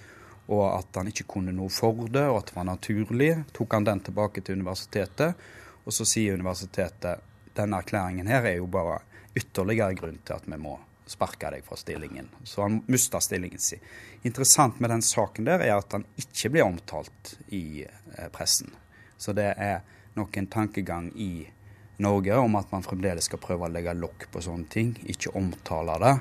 Og 0.49 0.65
at 0.71 0.97
han 0.97 1.09
ikke 1.09 1.27
kunne 1.29 1.53
noe 1.53 1.69
for 1.73 2.07
det, 2.09 2.25
og 2.29 2.39
at 2.41 2.51
det 2.51 2.57
var 2.57 2.69
naturlig. 2.69 3.31
Tok 3.53 3.73
han 3.73 3.89
den 3.89 4.03
tilbake 4.05 4.41
til 4.41 4.61
universitetet. 4.61 5.49
Og 5.85 5.93
så 5.93 6.05
sier 6.05 6.37
universitetet 6.37 7.25
denne 7.57 7.81
erklæringen 7.81 8.29
her 8.29 8.45
er 8.45 8.59
jo 8.59 8.69
bare 8.71 9.01
ytterligere 9.37 9.97
grunn 9.97 10.19
til 10.25 10.37
at 10.37 10.47
vi 10.47 10.57
må 10.61 10.77
sparke 11.09 11.49
deg 11.53 11.65
fra 11.65 11.77
stillingen. 11.79 12.29
Så 12.43 12.61
han 12.61 12.81
mista 12.87 13.21
stillingen 13.21 13.59
sin. 13.59 13.81
Interessant 14.21 14.79
med 14.79 14.91
den 14.93 15.01
saken 15.01 15.47
der 15.47 15.63
er 15.65 15.77
at 15.79 15.95
han 15.95 16.05
ikke 16.21 16.51
blir 16.53 16.67
omtalt 16.67 17.37
i 17.47 17.85
eh, 17.85 18.29
pressen. 18.33 18.75
Så 19.17 19.33
det 19.33 19.53
er 19.57 19.81
nok 20.15 20.37
en 20.37 20.47
tankegang 20.47 21.09
i 21.15 21.47
Norge 22.03 22.37
om 22.39 22.55
at 22.59 22.71
man 22.71 22.85
fremdeles 22.85 23.27
skal 23.29 23.41
prøve 23.43 23.67
å 23.67 23.71
legge 23.71 23.95
lokk 23.97 24.29
på 24.33 24.43
sånne 24.43 24.69
ting, 24.71 24.93
ikke 25.11 25.33
omtale 25.39 25.97
det, 26.03 26.13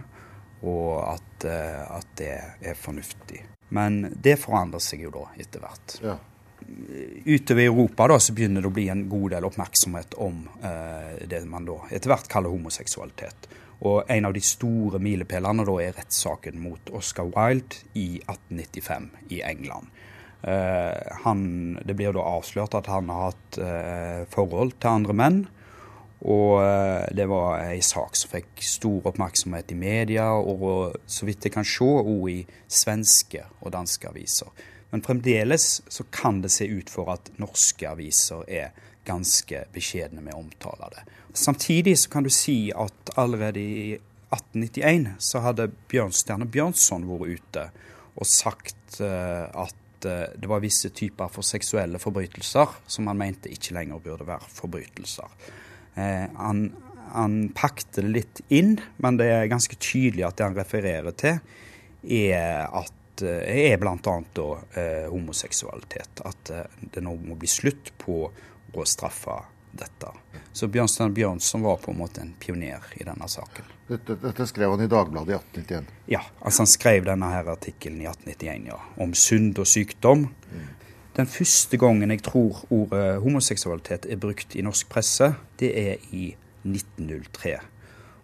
og 0.67 0.95
at, 1.05 1.45
eh, 1.47 1.85
at 1.99 2.09
det 2.19 2.33
er 2.73 2.79
fornuftig. 2.79 3.45
Men 3.75 4.01
det 4.15 4.39
forandrer 4.41 4.83
seg 4.83 5.05
jo 5.07 5.13
da 5.15 5.27
etter 5.39 5.63
hvert. 5.63 5.99
Ja. 6.03 6.17
Utover 7.25 7.63
i 7.63 7.69
Europa 7.69 8.09
da, 8.11 8.19
så 8.21 8.35
begynner 8.35 8.65
det 8.65 8.71
å 8.71 8.75
bli 8.75 8.89
en 8.93 9.07
god 9.09 9.31
del 9.37 9.47
oppmerksomhet 9.47 10.17
om 10.25 10.43
eh, 10.65 11.25
det 11.31 11.45
man 11.49 11.69
da 11.69 11.79
etter 11.95 12.13
hvert 12.13 12.29
kaller 12.33 12.53
homoseksualitet. 12.53 13.49
Og 13.87 14.11
en 14.11 14.27
av 14.27 14.35
de 14.35 14.43
store 14.43 14.99
milepælene 15.03 15.65
da 15.69 15.77
er 15.85 15.95
rettssaken 15.95 16.59
mot 16.59 16.91
Oscar 16.99 17.29
Wilde 17.31 17.85
i 17.95 18.19
1895 18.25 19.11
i 19.37 19.43
England. 19.47 19.93
Eh, 20.43 21.15
han, 21.25 21.79
det 21.85 21.95
blir 21.99 22.15
da 22.15 22.27
avslørt 22.35 22.75
at 22.79 22.91
han 22.91 23.11
har 23.13 23.31
hatt 23.31 23.61
eh, 23.63 24.25
forhold 24.33 24.77
til 24.79 24.91
andre 24.91 25.17
menn. 25.21 25.41
Og 26.27 26.59
eh, 26.65 27.05
det 27.15 27.29
var 27.31 27.61
ei 27.69 27.79
sak 27.85 28.17
som 28.19 28.33
fikk 28.33 28.65
stor 28.65 29.07
oppmerksomhet 29.13 29.71
i 29.71 29.79
media, 29.79 30.33
og 30.35 30.97
så 31.07 31.29
vidt 31.29 31.47
jeg 31.47 31.55
kan 31.55 31.67
se, 31.69 31.87
òg 31.87 32.27
i 32.33 32.41
svenske 32.67 33.45
og 33.61 33.73
danske 33.77 34.11
aviser. 34.11 34.51
Men 34.91 35.05
fremdeles 35.05 35.83
så 35.89 36.05
kan 36.11 36.41
det 36.43 36.51
se 36.55 36.67
ut 36.67 36.91
for 36.91 37.13
at 37.13 37.31
norske 37.39 37.89
aviser 37.89 38.45
er 38.49 38.77
ganske 39.09 39.65
beskjedne 39.73 40.23
med 40.25 40.35
å 40.35 40.43
omtale 40.43 40.91
det. 40.95 41.05
Samtidig 41.37 41.97
så 42.03 42.13
kan 42.13 42.27
du 42.27 42.33
si 42.33 42.71
at 42.75 43.13
allerede 43.21 43.61
i 43.61 43.99
1891 44.35 45.15
så 45.25 45.43
hadde 45.45 45.71
Bjørnstjerne 45.89 46.49
Bjørnson 46.53 47.07
vært 47.09 47.39
ute 47.39 47.69
og 48.19 48.27
sagt 48.29 48.99
uh, 49.01 49.47
at 49.47 50.09
uh, 50.09 50.27
det 50.35 50.51
var 50.51 50.65
visse 50.65 50.91
typer 50.93 51.31
for 51.33 51.47
seksuelle 51.47 52.01
forbrytelser 52.03 52.75
som 52.91 53.09
han 53.09 53.21
mente 53.21 53.53
ikke 53.53 53.77
lenger 53.77 54.03
burde 54.05 54.27
være 54.29 54.51
forbrytelser. 54.59 55.31
Uh, 55.99 56.29
han, 56.39 56.69
han 57.13 57.41
pakte 57.59 58.05
det 58.05 58.15
litt 58.15 58.43
inn, 58.55 58.77
men 59.03 59.19
det 59.19 59.27
er 59.35 59.51
ganske 59.51 59.75
tydelig 59.83 60.29
at 60.29 60.39
det 60.39 60.47
han 60.47 60.59
refererer 60.59 61.19
til, 61.19 61.43
er 62.07 62.71
at 62.71 62.95
er 63.19 63.81
bl.a. 63.83 64.13
Eh, 64.79 65.09
homoseksualitet. 65.11 66.21
At 66.23 66.53
det 66.79 67.03
nå 67.03 67.17
må 67.19 67.35
bli 67.35 67.49
slutt 67.51 67.91
på 67.99 68.29
å 68.31 68.85
straffe 68.87 69.41
dette. 69.73 70.13
Så 70.53 70.69
Bjørnstein 70.69 71.15
Bjørnson 71.15 71.63
var 71.63 71.77
på 71.77 71.91
en 71.91 71.99
måte 71.99 72.21
en 72.21 72.33
pioner 72.41 72.85
i 72.97 73.05
denne 73.05 73.29
saken. 73.29 73.65
Dette, 73.89 74.19
dette 74.21 74.47
skrev 74.47 74.75
han 74.75 74.85
i 74.85 74.89
Dagbladet 74.91 75.33
i 75.33 75.37
1891? 75.37 75.93
Ja, 76.13 76.23
altså 76.41 76.65
han 76.65 76.71
skrev 76.71 77.07
denne 77.09 77.31
her 77.33 77.49
artikkelen 77.53 78.03
i 78.03 78.09
1891, 78.09 78.67
ja. 78.69 78.81
Om 79.01 79.15
synd 79.17 79.61
og 79.63 79.69
sykdom. 79.69 80.27
Mm. 80.53 80.67
Den 81.19 81.27
første 81.27 81.75
gangen 81.77 82.13
jeg 82.13 82.23
tror 82.23 82.61
ordet 82.71 83.19
homoseksualitet 83.25 84.05
er 84.07 84.21
brukt 84.23 84.55
i 84.55 84.63
norsk 84.63 84.87
presse, 84.93 85.33
det 85.59 85.71
er 85.75 86.05
i 86.15 86.29
1903. 86.63 87.57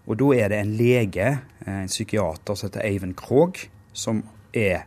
Og 0.07 0.19
da 0.21 0.29
er 0.37 0.53
det 0.53 0.61
en 0.63 0.75
lege, 0.79 1.31
en 1.67 1.91
psykiater 1.91 2.55
som 2.55 2.69
heter 2.69 2.85
Eivind 2.87 3.17
Krogh, 3.19 3.65
som 3.93 4.21
er 4.55 4.85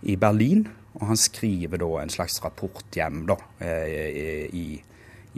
i 0.00 0.16
Berlin. 0.16 0.64
Og 0.94 1.10
han 1.10 1.20
skriver 1.20 1.82
da 1.82 1.90
en 2.00 2.12
slags 2.12 2.38
rapport 2.44 2.96
hjem 2.96 3.26
da, 3.28 3.36
eh, 3.60 4.48
i, 4.48 4.80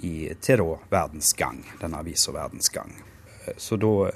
i, 0.07 0.13
til 0.39 0.63
da 0.63 0.79
Verdens 0.93 1.33
Gang, 1.35 1.65
denne 1.81 1.99
avisa 1.99 2.35
Verdens 2.35 2.71
Gang. 2.75 2.95
Eh, 3.47 3.57
så 3.59 3.79
da 3.81 4.11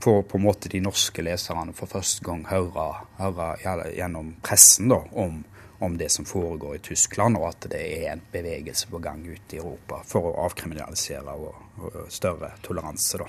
får 0.00 0.22
på 0.30 0.40
en 0.40 0.46
måte 0.46 0.72
de 0.72 0.80
norske 0.80 1.24
leserne 1.24 1.76
for 1.76 1.90
første 1.90 2.24
gang 2.24 2.46
høre, 2.48 2.88
høre 3.20 3.50
gjennom 3.92 4.34
pressen 4.44 4.88
da, 4.92 5.02
om, 5.12 5.42
om, 5.78 5.98
det 5.98 6.08
som 6.12 6.24
foregår 6.24 6.76
i 6.76 6.84
Tyskland, 6.90 7.36
og 7.36 7.48
at 7.48 7.66
det 7.70 7.82
er 7.98 8.12
en 8.12 8.22
bevegelse 8.32 8.88
på 8.90 9.00
gang 9.04 9.24
ute 9.26 9.56
i 9.56 9.60
Europa 9.60 10.02
for 10.06 10.30
å 10.30 10.36
avkriminalisere 10.46 11.34
og, 11.36 11.66
og 11.82 11.98
større 12.12 12.54
toleranse. 12.64 13.20
da. 13.20 13.28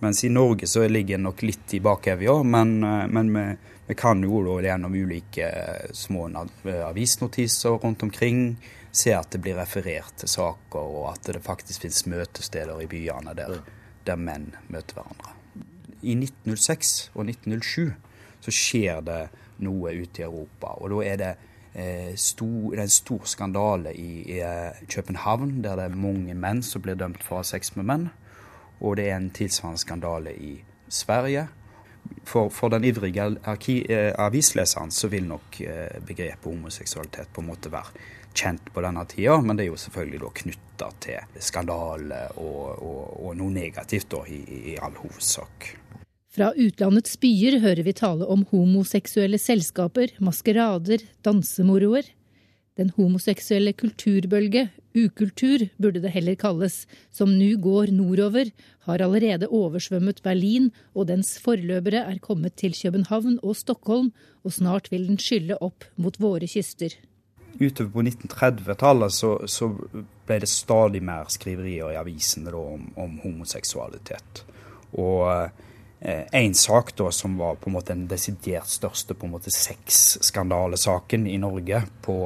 Mens 0.00 0.24
i 0.24 0.28
Norge 0.28 0.66
så 0.66 0.88
ligger 0.88 1.18
det 1.18 1.22
nok 1.22 1.42
litt 1.42 1.74
i 1.76 1.80
bakevja, 1.80 2.42
men, 2.42 2.82
eh, 2.84 3.06
men 3.06 3.32
vi, 3.34 3.44
vi, 3.86 3.94
kan 3.94 4.22
jo 4.24 4.40
da 4.46 4.54
gjennom 4.64 4.94
ulike 4.96 5.48
eh, 5.48 5.90
små 5.92 6.28
eh, 6.64 6.86
avisnotiser 6.86 7.76
rundt 7.82 8.02
omkring 8.02 8.56
se 8.92 9.12
at 9.14 9.30
det 9.30 9.42
blir 9.44 9.58
referert 9.60 10.16
til 10.22 10.30
saker, 10.32 10.80
og 10.80 11.10
at 11.12 11.28
det 11.28 11.44
faktisk 11.44 11.84
finnes 11.84 12.06
møtesteder 12.08 12.80
i 12.80 12.88
byene 12.88 13.36
der, 13.36 13.60
der 14.08 14.16
menn 14.16 14.54
møter 14.72 14.98
hverandre. 14.98 15.36
I 16.00 16.16
1906 16.16 17.10
og 17.12 17.28
1907 17.28 17.92
så 18.40 18.54
skjer 18.56 19.04
det 19.04 19.20
noe 19.60 19.92
ute 19.92 20.22
i 20.22 20.24
Europa, 20.24 20.72
og 20.80 20.94
da 20.94 21.04
er 21.04 21.20
det 21.20 21.32
Stor, 22.18 22.72
det 22.72 22.80
er 22.80 22.88
en 22.88 22.90
stor 22.90 23.28
skandale 23.30 23.92
i, 23.94 24.24
i, 24.34 24.40
København, 24.90 25.60
der 25.62 25.78
det 25.78 25.84
er 25.84 25.94
mange 25.94 26.34
menn 26.34 26.64
som 26.66 26.82
blir 26.82 26.98
dømt 26.98 27.22
for 27.22 27.38
å 27.38 27.44
ha 27.44 27.46
sex 27.46 27.76
med 27.76 27.86
menn 27.86 28.08
og 28.80 28.96
det 28.96 29.10
er 29.10 29.18
en 29.18 29.30
tilsvarende 29.34 29.80
skandale 29.80 30.32
i 30.32 30.54
Sverige. 30.88 31.48
For, 32.24 32.48
for 32.48 32.72
den 32.72 32.84
ivrige 32.88 33.26
eh, 33.44 34.14
avisleseren 34.18 34.90
så 34.90 35.10
vil 35.12 35.26
nok 35.28 35.60
eh, 35.60 36.00
begrepet 36.06 36.48
homoseksualitet 36.48 37.28
på 37.34 37.44
en 37.44 37.50
måte 37.50 37.72
være 37.72 38.06
kjent 38.34 38.70
på 38.72 38.82
denne 38.82 39.04
tida, 39.10 39.36
men 39.44 39.58
det 39.58 39.66
er 39.66 39.72
jo 39.72 39.78
selvfølgelig 39.82 40.20
da 40.22 40.32
knytta 40.40 40.88
til 41.04 41.44
skandale 41.44 42.22
og, 42.40 42.64
og, 42.78 43.04
og, 43.20 43.30
noe 43.36 43.52
negativt 43.52 44.08
da, 44.14 44.24
i, 44.32 44.40
i 44.72 44.76
all 44.80 44.96
hovedsak. 44.96 45.74
Fra 46.40 46.54
utlandets 46.56 47.18
byer 47.20 47.58
hører 47.60 47.84
vi 47.84 47.92
tale 47.92 48.24
om 48.32 48.46
homoseksuelle 48.48 49.36
selskaper, 49.36 50.14
maskerader, 50.24 51.02
dansemoroer. 51.20 52.08
Den 52.80 52.88
homoseksuelle 52.96 53.74
kulturbølge, 53.76 54.62
ukultur 54.96 55.66
burde 55.76 56.00
det 56.00 56.14
heller 56.14 56.40
kalles, 56.40 56.86
som 57.12 57.36
nå 57.36 57.50
går 57.60 57.92
nordover, 57.92 58.54
har 58.88 59.04
allerede 59.04 59.52
oversvømmet 59.52 60.24
Berlin, 60.24 60.72
og 60.96 61.10
dens 61.12 61.36
forløpere 61.44 62.06
er 62.08 62.24
kommet 62.24 62.56
til 62.56 62.72
København 62.72 63.36
og 63.42 63.60
Stockholm, 63.60 64.08
og 64.40 64.56
snart 64.56 64.88
vil 64.88 65.10
den 65.12 65.20
skylle 65.20 65.60
opp 65.60 65.84
mot 66.00 66.16
våre 66.16 66.48
kyster. 66.48 66.96
Utover 67.60 67.98
på 68.00 68.08
1930-tallet 68.08 69.12
så, 69.12 69.36
så, 69.44 69.74
ble 70.24 70.40
det 70.40 70.48
stadig 70.48 71.04
mer 71.04 71.28
skriverier 71.28 71.92
i 71.92 72.00
avisene 72.00 72.56
om, 72.56 72.94
om, 72.96 73.18
homoseksualitet. 73.26 74.46
Og 74.96 75.68
eh, 76.00 76.24
en 76.32 76.54
sak 76.54 76.94
da 76.96 77.10
som 77.14 77.36
var 77.38 77.60
på 77.60 77.70
en 77.70 77.76
måte 77.78 77.94
den 77.94 78.08
desidert 78.10 78.68
største 78.68 79.14
på 79.14 79.28
en 79.28 79.36
måte 79.36 79.52
sexskandalesaken 79.54 81.26
i 81.30 81.38
Norge 81.40 81.84
på 82.02 82.20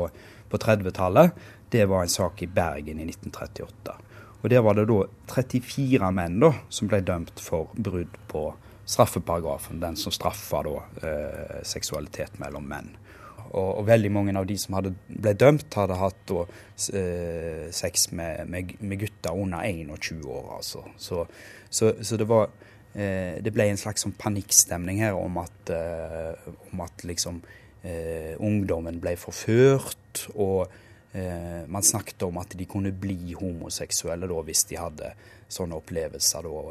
på 0.54 0.58
30-tallet, 0.58 1.30
det 1.70 1.86
var 1.90 2.02
en 2.02 2.08
sak 2.08 2.42
i 2.42 2.46
Bergen 2.46 3.00
i 3.00 3.04
1938. 3.08 3.94
Og 4.42 4.50
Der 4.50 4.60
var 4.62 4.76
det 4.76 4.84
da 4.86 5.00
34 5.32 6.10
menn 6.14 6.36
da, 6.38 6.52
som 6.68 6.90
ble 6.90 7.00
dømt 7.02 7.40
for 7.42 7.72
brudd 7.74 8.14
på 8.30 8.42
straffeparagrafen, 8.86 9.80
den 9.80 9.96
som 9.96 10.12
straffa 10.12 10.60
da, 10.62 10.74
eh, 11.02 11.62
seksualitet 11.64 12.38
mellom 12.38 12.68
menn. 12.68 12.92
Og, 13.54 13.78
og, 13.78 13.86
veldig 13.86 14.10
mange 14.12 14.36
av 14.38 14.46
de 14.46 14.58
som 14.58 14.74
hadde, 14.74 14.92
ble 15.08 15.32
dømt, 15.34 15.74
hadde 15.74 15.96
hatt 15.98 16.22
da, 16.30 16.44
eh, 17.00 17.66
sex 17.72 18.12
med, 18.12 18.46
med, 18.50 18.76
med, 18.80 19.00
gutter 19.00 19.34
under 19.34 19.64
21 19.64 20.22
år. 20.26 20.56
altså. 20.58 20.84
Så, 20.96 21.26
så, 21.70 21.94
så 22.02 22.16
det 22.16 22.28
var 22.28 22.46
eh, 22.46 22.63
Det 22.94 23.50
ble 23.50 23.64
en 23.66 23.80
slags 23.80 24.04
sånn 24.04 24.14
panikkstemning 24.14 25.00
her 25.02 25.16
om 25.18 25.40
at, 25.42 25.70
eh, 25.74 26.48
om 26.70 26.82
at 26.84 27.02
liksom 27.02 27.40
eh, 27.84 28.34
ungdommen 28.38 29.00
ble 29.02 29.16
forført, 29.20 30.26
og 30.34 30.70
eh, 31.12 31.64
man 31.66 31.82
snakket 31.82 32.22
om 32.22 32.38
at 32.42 32.56
de 32.58 32.66
kunne 32.70 32.92
bli 32.92 33.34
homoseksuelle 33.38 34.28
da, 34.30 34.40
hvis 34.46 34.64
de 34.70 34.80
hadde 34.80 35.12
sånne 35.54 35.78
opplevelser 35.78 36.46
da, 36.48 36.62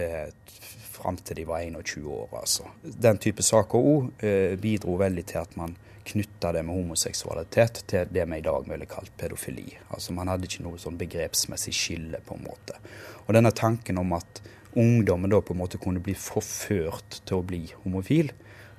eh, 0.00 0.56
fram 0.90 1.20
til 1.24 1.40
de 1.40 1.46
var 1.48 1.62
21 1.64 2.08
år. 2.10 2.34
Altså. 2.42 2.66
Den 2.82 3.20
type 3.22 3.44
saker 3.46 3.92
òg 3.92 4.24
eh, 4.24 4.56
bidro 4.60 4.98
veldig 5.00 5.24
til 5.30 5.40
at 5.42 5.56
man 5.60 5.76
knytta 6.10 6.50
det 6.56 6.64
med 6.66 6.74
homoseksualitet 6.74 7.84
til 7.86 8.08
det 8.10 8.24
vi 8.26 8.38
i 8.40 8.44
dag 8.44 8.64
ville 8.66 8.88
kalt 8.90 9.12
pedofili. 9.20 9.68
Altså 9.94 10.16
Man 10.16 10.28
hadde 10.32 10.48
ikke 10.48 10.64
noe 10.64 10.80
sånn 10.80 10.98
begrepsmessig 10.98 11.74
skille, 11.76 12.22
på 12.26 12.36
en 12.36 12.46
måte. 12.48 12.80
Og 13.26 13.36
denne 13.36 13.52
tanken 13.54 14.00
om 14.00 14.16
at 14.18 14.42
ungdommen 14.78 15.30
da 15.30 15.40
på 15.42 15.54
en 15.54 15.60
måte 15.62 15.80
kunne 15.82 16.02
bli 16.04 16.14
forført 16.14 17.22
til 17.26 17.40
å 17.40 17.46
bli 17.46 17.64
homofil, 17.84 18.32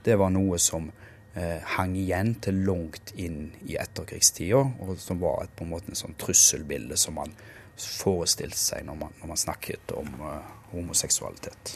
det 0.05 0.17
var 0.17 0.31
noe 0.33 0.57
som 0.61 0.89
eh, 1.35 1.61
hang 1.75 1.95
igjen 1.99 2.35
til 2.43 2.63
langt 2.67 3.13
inn 3.19 3.51
i 3.67 3.77
etterkrigstida, 3.79 4.61
og 4.81 4.95
som 5.01 5.21
var 5.21 5.45
et, 5.45 5.55
på 5.55 5.65
en 5.65 5.73
måte 5.73 5.91
en 5.91 5.99
sånn 5.99 6.17
trusselbilde 6.21 6.97
som 6.99 7.19
man 7.19 7.33
forestilte 7.81 8.59
seg 8.59 8.85
når 8.85 8.99
man, 8.99 9.15
når 9.21 9.33
man 9.33 9.41
snakket 9.41 9.95
om 9.97 10.09
eh, 10.27 10.53
homoseksualitet. 10.73 11.75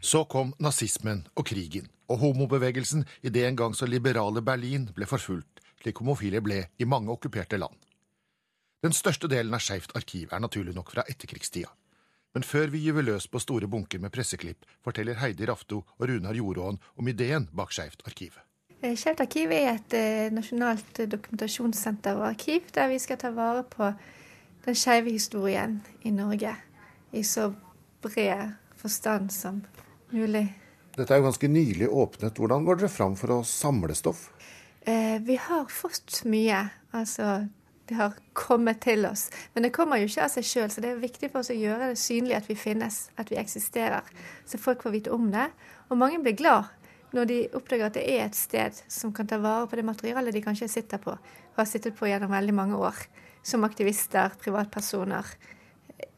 Så 0.00 0.24
kom 0.30 0.52
nazismen 0.62 1.24
og 1.34 1.48
krigen, 1.48 1.88
og 2.06 2.20
homobevegelsen 2.22 3.02
i 3.26 3.32
det 3.34 3.46
en 3.48 3.58
gang 3.58 3.74
så 3.74 3.88
liberale 3.90 4.42
Berlin 4.44 4.86
ble 4.94 5.08
forfulgt, 5.10 5.62
slik 5.82 5.98
homofile 6.02 6.40
ble 6.42 6.62
i 6.78 6.86
mange 6.86 7.10
okkuperte 7.12 7.58
land. 7.58 7.74
Den 8.84 8.94
største 8.94 9.26
delen 9.26 9.54
av 9.56 9.64
Skeivt 9.64 9.96
arkiv 9.98 10.30
er 10.30 10.42
naturlig 10.42 10.74
nok 10.76 10.92
fra 10.94 11.02
etterkrigstida. 11.10 11.72
Men 12.36 12.44
før 12.44 12.68
vi 12.68 12.82
gyver 12.84 13.00
løs 13.00 13.24
på 13.32 13.40
store 13.40 13.64
bunker 13.64 13.96
med 14.02 14.12
presseklipp, 14.12 14.66
forteller 14.84 15.16
Heidi 15.22 15.46
Rafto 15.48 15.78
og 15.96 16.02
Runar 16.10 16.36
Jordåen 16.36 16.76
om 17.00 17.08
ideen 17.08 17.46
bak 17.56 17.70
Skeivt 17.72 18.02
arkiv. 18.04 18.34
Eh, 18.82 18.92
Skeivt 18.92 19.22
arkiv 19.24 19.54
er 19.56 19.70
et 19.70 19.96
eh, 19.96 20.26
nasjonalt 20.36 21.00
dokumentasjonssenter 21.14 22.20
og 22.20 22.26
arkiv 22.28 22.68
der 22.76 22.90
vi 22.92 22.98
skal 23.00 23.16
ta 23.22 23.30
vare 23.32 23.62
på 23.64 23.88
den 24.66 24.76
skeive 24.76 25.14
historien 25.14 25.78
i 26.04 26.12
Norge 26.12 26.52
i 27.16 27.24
så 27.24 27.46
bred 28.04 28.52
forstand 28.76 29.32
som 29.32 29.62
mulig. 30.12 30.44
Dette 30.92 31.16
er 31.16 31.22
jo 31.22 31.30
ganske 31.30 31.48
nylig 31.48 31.88
åpnet. 31.88 32.36
Hvordan 32.36 32.68
går 32.68 32.82
dere 32.82 32.92
fram 32.92 33.16
for 33.16 33.32
å 33.32 33.42
samle 33.48 33.96
stoff? 33.96 34.26
Eh, 34.84 35.16
vi 35.24 35.40
har 35.40 35.64
fått 35.72 36.20
mye. 36.28 36.66
Altså, 36.92 37.46
det 37.86 37.94
har 37.98 38.16
kommet 38.34 38.80
til 38.82 39.06
oss. 39.06 39.28
Men 39.54 39.66
det 39.66 39.72
kommer 39.74 40.00
jo 40.00 40.08
ikke 40.08 40.24
av 40.26 40.32
seg 40.32 40.46
sjøl, 40.46 40.70
så 40.72 40.82
det 40.82 40.90
er 40.92 41.02
viktig 41.02 41.30
for 41.30 41.42
oss 41.42 41.52
å 41.54 41.58
gjøre 41.58 41.92
det 41.92 42.00
synlig 42.00 42.36
at 42.38 42.48
vi 42.50 42.56
finnes, 42.58 43.06
at 43.16 43.30
vi 43.30 43.38
eksisterer. 43.38 44.06
Så 44.48 44.58
folk 44.58 44.82
får 44.82 44.94
vite 44.96 45.14
om 45.14 45.28
det. 45.30 45.46
Og 45.90 46.00
mange 46.00 46.18
blir 46.22 46.36
glad 46.38 46.72
når 47.14 47.28
de 47.30 47.38
oppdager 47.56 47.86
at 47.86 47.96
det 47.96 48.04
er 48.10 48.24
et 48.26 48.36
sted 48.36 48.80
som 48.92 49.12
kan 49.14 49.28
ta 49.30 49.38
vare 49.40 49.68
på 49.70 49.78
det 49.78 49.86
materialet 49.86 50.34
de 50.34 50.42
kanskje 50.44 50.68
sitter 50.68 51.00
på, 51.02 51.14
og 51.14 51.60
har 51.60 51.68
sittet 51.70 51.96
på 51.96 52.10
gjennom 52.10 52.34
veldig 52.34 52.56
mange 52.56 52.80
år. 52.80 52.98
Som 53.46 53.64
aktivister, 53.64 54.34
privatpersoner, 54.42 55.28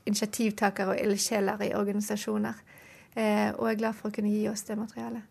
initiativtakere 0.09 0.95
og 0.95 1.03
ildsjeler 1.03 1.67
i 1.67 1.75
organisasjoner. 1.77 2.65
Eh, 3.13 3.51
og 3.53 3.69
er 3.69 3.81
glad 3.81 3.99
for 3.99 4.09
å 4.09 4.15
kunne 4.15 4.33
gi 4.33 4.47
oss 4.49 4.65
det 4.65 4.79
materialet. 4.81 5.25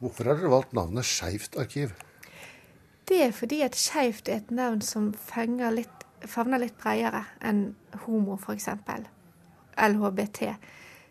Hvorfor 0.00 0.28
har 0.28 0.40
dere 0.40 0.52
valgt 0.52 0.74
navnet 0.76 1.08
Skeivt 1.08 1.56
arkiv? 1.60 1.92
Det 3.06 3.20
er 3.22 3.34
fordi 3.34 3.60
at 3.62 3.76
skeivt 3.78 4.28
er 4.28 4.40
et 4.40 4.50
navn 4.50 4.80
som 4.82 5.12
fenger 5.14 5.70
litt, 5.70 6.06
favner 6.26 6.58
litt 6.58 6.74
bredere 6.80 7.22
enn 7.44 7.68
homo, 8.02 8.34
f.eks. 8.34 8.66
LHBT. 9.76 10.40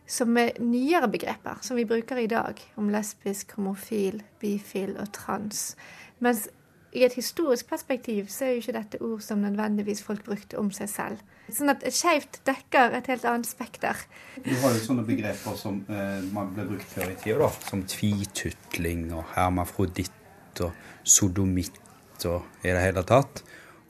Som 0.06 0.36
er 0.38 0.60
nyere 0.60 1.08
begreper 1.10 1.62
som 1.66 1.80
vi 1.80 1.86
bruker 1.88 2.20
i 2.20 2.28
dag, 2.30 2.60
om 2.76 2.92
lesbisk, 2.92 3.56
homofil, 3.56 4.20
bifil 4.42 4.98
og 5.00 5.14
trans. 5.16 5.72
Mens 6.20 6.50
i 6.96 7.04
et 7.04 7.16
historisk 7.16 7.70
perspektiv 7.70 8.28
så 8.32 8.46
er 8.46 8.52
jo 8.54 8.64
ikke 8.64 8.76
dette 8.76 9.00
ord 9.04 9.24
som 9.24 9.40
nødvendigvis 9.44 10.04
folk 10.04 10.24
brukte 10.28 10.60
om 10.60 10.70
seg 10.76 10.92
selv. 10.92 11.24
Sånn 11.52 11.72
at 11.72 11.84
skeivt 11.96 12.42
dekker 12.48 12.96
et 13.00 13.08
helt 13.12 13.26
annet 13.30 13.48
spekter. 13.48 14.04
Du 14.44 14.52
har 14.62 14.76
jo 14.76 14.84
sånne 14.84 15.08
begreper 15.08 15.58
som 15.60 15.82
eh, 15.88 16.22
man 16.36 16.52
ble 16.56 16.68
brukt 16.74 16.92
før 16.92 17.12
i 17.12 17.18
tida, 17.24 17.40
da. 17.46 17.50
Som 17.68 17.84
tvitutling 17.88 19.10
og 19.16 19.26
hermafroditt 19.36 20.64
og 20.64 20.72
sodomitt 21.04 21.85
og 22.30 22.64
i 22.64 22.72
det 22.72 22.82
hele 22.82 23.04
tatt. 23.08 23.44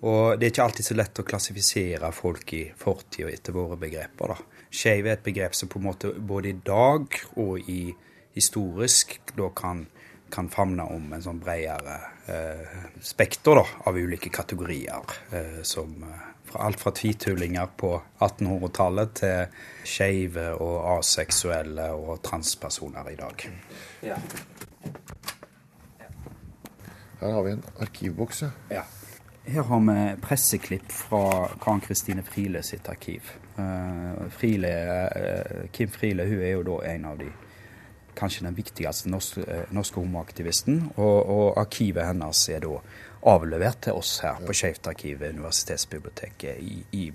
Og 0.05 0.37
det 0.37 0.47
er 0.47 0.53
ikke 0.53 0.65
alltid 0.65 0.87
så 0.89 0.97
lett 0.97 1.21
å 1.21 1.25
klassifisere 1.25 2.11
folk 2.13 2.53
i 2.53 2.63
fortida 2.77 3.31
etter 3.31 3.55
våre 3.55 3.77
begreper, 3.79 4.33
da. 4.33 4.65
Skeiv 4.75 5.07
er 5.07 5.15
et 5.15 5.23
begrep 5.23 5.55
som 5.55 5.69
på 5.71 5.79
en 5.79 5.87
måte 5.87 6.11
både 6.19 6.51
i 6.51 6.57
dag 6.65 7.05
og 7.39 7.69
i 7.71 7.93
historisk 8.35 9.15
da 9.37 9.47
kan, 9.55 9.85
kan 10.33 10.49
famne 10.51 10.83
om 10.91 11.13
en 11.15 11.23
sånn 11.23 11.39
bredere 11.39 11.95
eh, 12.27 12.79
spekter 12.99 13.61
da, 13.61 13.63
av 13.87 13.97
ulike 13.97 14.33
kategorier. 14.35 15.15
Eh, 15.31 15.61
som 15.63 15.95
eh, 16.03 16.25
fra 16.45 16.67
alt 16.67 16.79
fra 16.79 16.91
tvitullinger 16.91 17.71
på 17.79 17.93
1800-tallet 18.19 19.15
til 19.21 19.63
skeive 19.87 20.51
og 20.61 20.75
aseksuelle 20.99 21.89
og 21.95 22.21
transpersoner 22.25 23.09
i 23.11 23.17
dag. 23.19 23.47
Ja. 24.05 24.19
Her 27.19 27.31
har 27.31 27.43
vi 27.43 27.51
en 27.51 27.63
arkivboks. 27.79 28.43
ja. 28.69 28.83
Her 29.45 29.61
har 29.61 29.79
vi 29.79 30.21
presseklipp 30.21 30.91
fra 30.91 31.49
Karen 31.61 31.81
Kristine 31.81 32.23
Friele 32.25 32.63
sitt 32.65 32.87
arkiv. 32.89 33.27
Uh, 33.59 34.25
Friele, 34.33 34.71
uh, 35.05 35.67
Kim 35.71 35.91
Friele 35.93 36.25
hun 36.25 36.41
er 36.41 36.55
jo 36.55 36.63
da 36.65 36.79
en 36.89 37.05
av 37.05 37.19
de 37.19 37.27
kanskje 38.17 38.47
den 38.47 38.57
viktigste 38.57 39.11
norske, 39.13 39.43
uh, 39.45 39.67
norske 39.75 40.01
homoaktivisten. 40.01 40.79
Og, 40.95 41.17
og, 41.21 41.45
arkivet 41.61 42.07
hennes 42.07 42.41
er 42.49 42.65
da 42.65 42.79
avlevert 43.35 43.83
til 43.85 43.99
oss 44.01 44.17
her 44.25 44.41
på 44.41 44.55
Skeivt 44.57 44.89
arkiv 44.89 45.21
ved 45.21 45.37
Universitetsbiblioteket 45.37 46.65
i, 46.65 46.79
i 46.97 47.05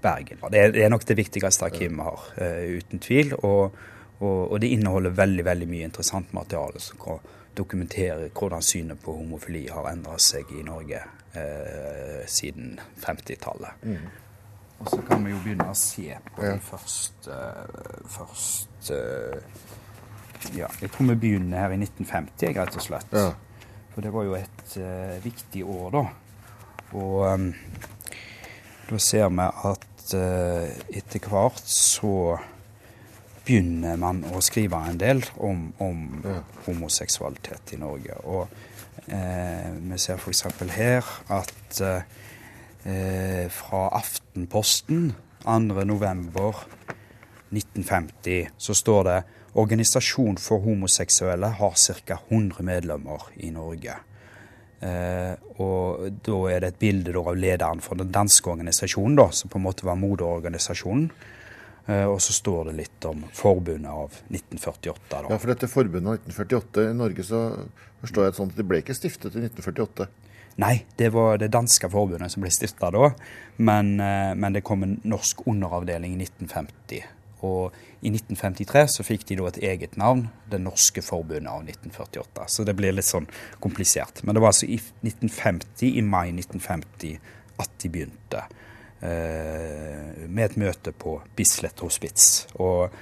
Bergen. 0.00 0.40
Det 0.48 0.62
er, 0.62 0.72
det 0.72 0.84
er, 0.84 0.88
nok 0.92 1.04
det 1.08 1.18
viktigste 1.20 1.68
arkivet 1.68 1.92
vi 1.92 2.08
har, 2.08 2.24
uten 2.80 3.04
tvil. 3.04 3.36
Og, 3.44 3.76
og, 4.18 4.52
og, 4.52 4.60
det 4.60 4.72
inneholder 4.72 5.16
veldig, 5.16 5.44
veldig 5.44 5.68
mye 5.68 5.88
interessant 5.90 6.32
materiale 6.36 6.80
som 6.80 7.00
kan 7.00 7.24
dokumentere 7.56 8.30
hvordan 8.36 8.62
synet 8.64 9.00
på 9.02 9.14
homofili 9.16 9.66
har 9.72 9.88
endret 9.90 10.24
seg 10.24 10.50
i 10.56 10.64
Norge 10.64 11.00
eh, 11.36 12.22
siden 12.28 12.78
50-tallet. 13.02 13.84
Mm. 13.84 14.06
Og 14.78 14.90
så 14.92 15.00
kan 15.08 15.24
vi 15.24 15.32
jo 15.32 15.40
begynne 15.44 15.68
å 15.72 15.76
se 15.78 16.10
på 16.34 16.44
ja. 16.44 16.52
de 16.52 16.64
første, 16.64 17.38
første 18.12 18.98
Ja, 20.56 20.68
jeg 20.82 20.92
tror 20.92 21.08
vi 21.14 21.16
begynner 21.22 21.64
her 21.64 21.74
i 21.74 21.80
1950, 21.80 22.52
rett 22.58 22.76
og 22.76 22.84
slett. 22.84 23.16
Ja. 23.16 23.30
For 23.94 24.04
det 24.04 24.12
var 24.12 24.26
jo 24.28 24.36
et 24.36 24.76
uh, 24.76 25.16
viktig 25.24 25.64
år, 25.64 25.86
da. 25.94 26.02
Og 27.00 27.14
um, 27.24 27.46
da 28.90 29.00
ser 29.00 29.30
vi 29.32 29.46
at 29.70 30.12
uh, 30.12 30.68
etter 30.92 31.24
hvert 31.24 31.64
så 31.64 32.36
begynner 33.46 33.94
man 34.00 34.24
å 34.34 34.40
skrive 34.44 34.76
en 34.90 34.98
del 35.00 35.20
om, 35.36 35.72
om 35.82 36.22
ja. 36.24 36.40
homoseksualitet 36.66 37.72
i 37.76 37.78
Norge. 37.80 38.14
Og 38.26 38.48
eh, 39.06 39.70
vi 39.78 39.98
ser 40.02 40.16
f.eks. 40.18 40.42
her 40.74 41.04
at 41.36 41.80
eh, 41.86 42.02
fra 43.54 43.82
Aftenposten 43.98 45.02
2.11.1950 45.46 48.46
så 48.58 48.74
står 48.74 49.04
det 49.06 49.22
Organisasjon 49.56 50.36
for 50.36 50.60
homoseksuelle 50.60 51.48
har 51.56 51.74
ca. 52.04 52.18
100 52.28 52.62
medlemmer 52.66 53.22
i 53.40 53.50
Norge. 53.54 53.94
Eh, 54.84 55.32
og 55.56 56.12
da 56.26 56.36
er 56.52 56.60
det 56.60 56.68
et 56.74 56.82
bilde 56.82 57.12
da, 57.14 57.22
av 57.22 57.36
lederen 57.40 57.80
for 57.80 57.96
den 57.96 58.12
danske 58.12 58.50
organisasjonen, 58.52 59.16
da, 59.16 59.30
som 59.32 59.48
på 59.48 59.56
en 59.56 59.64
måte 59.64 59.88
var 59.88 59.96
moderorganisasjonen. 59.96 61.08
Eh, 61.86 62.04
og 62.04 62.20
så 62.22 62.34
står 62.34 62.70
det 62.70 62.76
litt 62.80 63.04
om 63.06 63.22
forbundet 63.34 63.90
av 63.90 64.14
1948. 64.28 65.08
Da. 65.10 65.24
Ja, 65.30 65.38
For 65.38 65.52
dette 65.52 65.70
forbundet 65.70 66.08
av 66.08 66.16
1948 66.18 66.86
i 66.90 66.94
Norge, 66.98 67.26
så 67.26 67.42
forstår 68.02 68.26
jeg 68.26 68.34
det 68.34 68.40
sånn 68.40 68.54
at 68.54 68.58
det 68.58 68.66
ble 68.66 68.80
ikke 68.82 68.96
stiftet 68.96 69.36
i 69.38 69.44
1948? 69.44 70.08
Nei, 70.62 70.80
det 70.96 71.10
var 71.12 71.36
det 71.38 71.52
danske 71.52 71.88
forbundet 71.92 72.32
som 72.32 72.42
ble 72.42 72.50
stifta 72.54 72.90
da. 72.90 73.10
Men, 73.56 74.00
eh, 74.00 74.32
men, 74.34 74.56
det 74.56 74.64
kom 74.64 74.82
en 74.82 74.98
norsk 75.04 75.46
underavdeling 75.46 76.16
i 76.16 76.24
1950. 76.24 77.04
Og 77.46 77.74
i 78.00 78.10
1953 78.10 78.86
så 78.96 79.04
fikk 79.04 79.26
de 79.28 79.36
da 79.38 79.46
et 79.50 79.62
eget 79.62 79.96
navn, 80.00 80.28
Det 80.48 80.58
norske 80.58 81.02
forbundet 81.02 81.52
av 81.52 81.62
1948. 81.62 82.48
Så 82.48 82.64
det 82.64 82.74
blir 82.74 82.92
litt 82.92 83.04
sånn 83.04 83.26
komplisert. 83.60 84.24
Men 84.24 84.34
det 84.34 84.40
var 84.40 84.54
altså 84.54 84.66
i 84.66 84.80
1950, 85.02 85.98
i 85.98 86.02
mai 86.02 86.32
1950 86.32 87.18
at 87.58 87.70
de 87.78 87.88
begynte. 87.88 88.42
Eh, 89.00 90.24
med 90.28 90.44
et 90.44 90.56
møte 90.56 90.92
på 90.96 91.18
Bislett 91.36 91.82
hospits. 91.84 92.46
Og, 92.56 92.94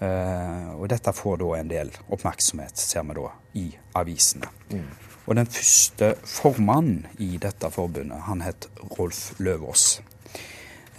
eh, 0.00 0.66
og, 0.74 0.88
dette 0.92 1.14
får 1.16 1.38
da 1.40 1.52
en 1.56 1.70
del 1.70 1.92
oppmerksomhet, 2.08 2.76
ser 2.76 3.06
vi 3.08 3.16
da, 3.16 3.30
i 3.56 3.66
avisene. 3.96 4.50
Mm. 4.70 4.90
Og 5.28 5.36
den 5.36 5.48
første 5.52 6.14
formannen 6.24 7.06
i 7.18 7.36
dette 7.40 7.70
forbundet, 7.72 8.20
han 8.28 8.44
het 8.44 8.68
Rolf 8.98 9.38
Løvås. 9.40 10.00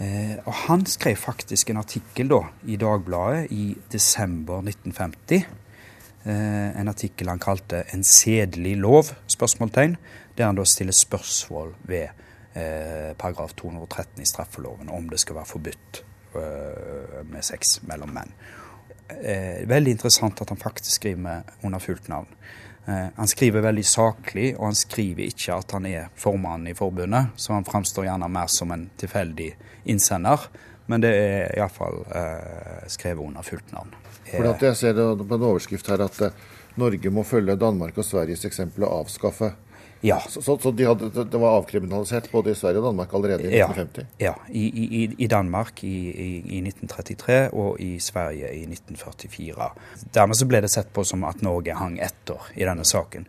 Eh, 0.00 0.36
og 0.46 0.52
han 0.66 0.86
skrev 0.86 1.18
faktisk 1.20 1.70
en 1.70 1.82
artikkel 1.82 2.30
da 2.30 2.44
i 2.66 2.78
Dagbladet 2.80 3.50
i 3.52 3.74
desember 3.92 4.62
1950. 4.64 5.44
Eh, 6.24 6.80
en 6.80 6.88
artikkel 6.88 7.28
han 7.28 7.38
kalte 7.38 7.84
'En 7.92 8.04
sedelig 8.04 8.76
lov?' 8.76 9.14
spørsmålstegn, 9.26 9.96
der 10.38 10.46
han 10.46 10.56
da 10.56 10.64
stiller 10.64 10.92
spørsmål 10.92 11.74
ved 11.84 12.08
eh, 12.54 13.12
paragraf 13.16 13.54
213 13.54 14.22
i 14.22 14.26
straffeloven 14.26 14.88
om 14.88 15.10
det 15.10 15.20
skal 15.22 15.40
være 15.40 15.50
forbudt 15.50 16.02
eh, 16.38 17.20
med 17.30 17.44
sex 17.46 17.80
mellom 17.88 18.14
menn. 18.16 18.34
Eh, 19.10 19.62
veldig 19.68 19.96
interessant 19.96 20.42
at 20.42 20.52
han 20.52 20.60
faktisk 20.60 21.00
skriver 21.00 21.22
med 21.22 21.54
under 21.62 21.82
fullt 21.82 22.08
navn. 22.08 22.36
Han 22.90 23.28
skriver 23.28 23.62
veldig 23.62 23.84
saklig, 23.86 24.46
og 24.56 24.64
han 24.64 24.74
skriver 24.74 25.28
ikke 25.28 25.54
at 25.60 25.74
han 25.76 25.84
er 25.86 26.08
formann 26.18 26.64
i 26.66 26.72
forbundet, 26.74 27.36
så 27.38 27.52
han 27.52 27.66
framstår 27.68 28.08
gjerne 28.08 28.26
mer 28.32 28.48
som 28.50 28.72
en 28.74 28.88
tilfeldig 28.98 29.50
innsender. 29.92 30.48
Men 30.90 31.04
det 31.04 31.10
er 31.14 31.52
iallfall 31.54 32.00
eh, 32.08 32.86
skrevet 32.90 33.22
under 33.22 33.46
fullt 33.46 33.70
navn. 33.76 33.92
For 34.24 34.48
at 34.48 34.64
Jeg 34.64 34.78
ser 34.80 34.96
det 34.96 35.06
på 35.20 35.36
en 35.36 35.46
overskrift 35.52 35.90
her 35.92 36.02
at 36.02 36.18
Norge 36.80 37.12
må 37.14 37.22
følge 37.22 37.54
Danmark 37.60 37.98
og 37.98 38.06
Sveriges 38.06 38.42
eksempel 38.48 38.88
og 38.88 39.04
avskaffe 39.04 39.52
ja. 40.00 40.20
Så, 40.28 40.42
så, 40.42 40.58
så 40.58 40.70
de 40.72 40.86
hadde, 40.88 41.10
det 41.12 41.38
var 41.40 41.58
avkriminalisert 41.58 42.30
både 42.32 42.54
i 42.54 42.56
Sverige 42.56 42.80
og 42.80 42.88
Danmark 42.88 43.12
allerede 43.14 43.44
i 43.44 43.60
1950? 43.60 44.06
Ja, 44.22 44.32
i, 44.48 44.64
i, 44.64 45.02
i 45.18 45.26
Danmark 45.28 45.84
i, 45.84 45.94
i, 46.10 46.60
1933 46.64 47.38
og 47.52 47.80
i 47.80 47.98
Sverige 48.00 48.52
i 48.56 48.64
1944. 48.64 49.70
Dermed 50.14 50.40
så 50.40 50.48
ble 50.48 50.62
det 50.64 50.72
sett 50.72 50.92
på 50.96 51.04
som 51.04 51.24
at 51.28 51.44
Norge 51.44 51.76
hang 51.76 51.98
etter 52.00 52.48
i 52.56 52.64
denne 52.64 52.86
saken. 52.88 53.28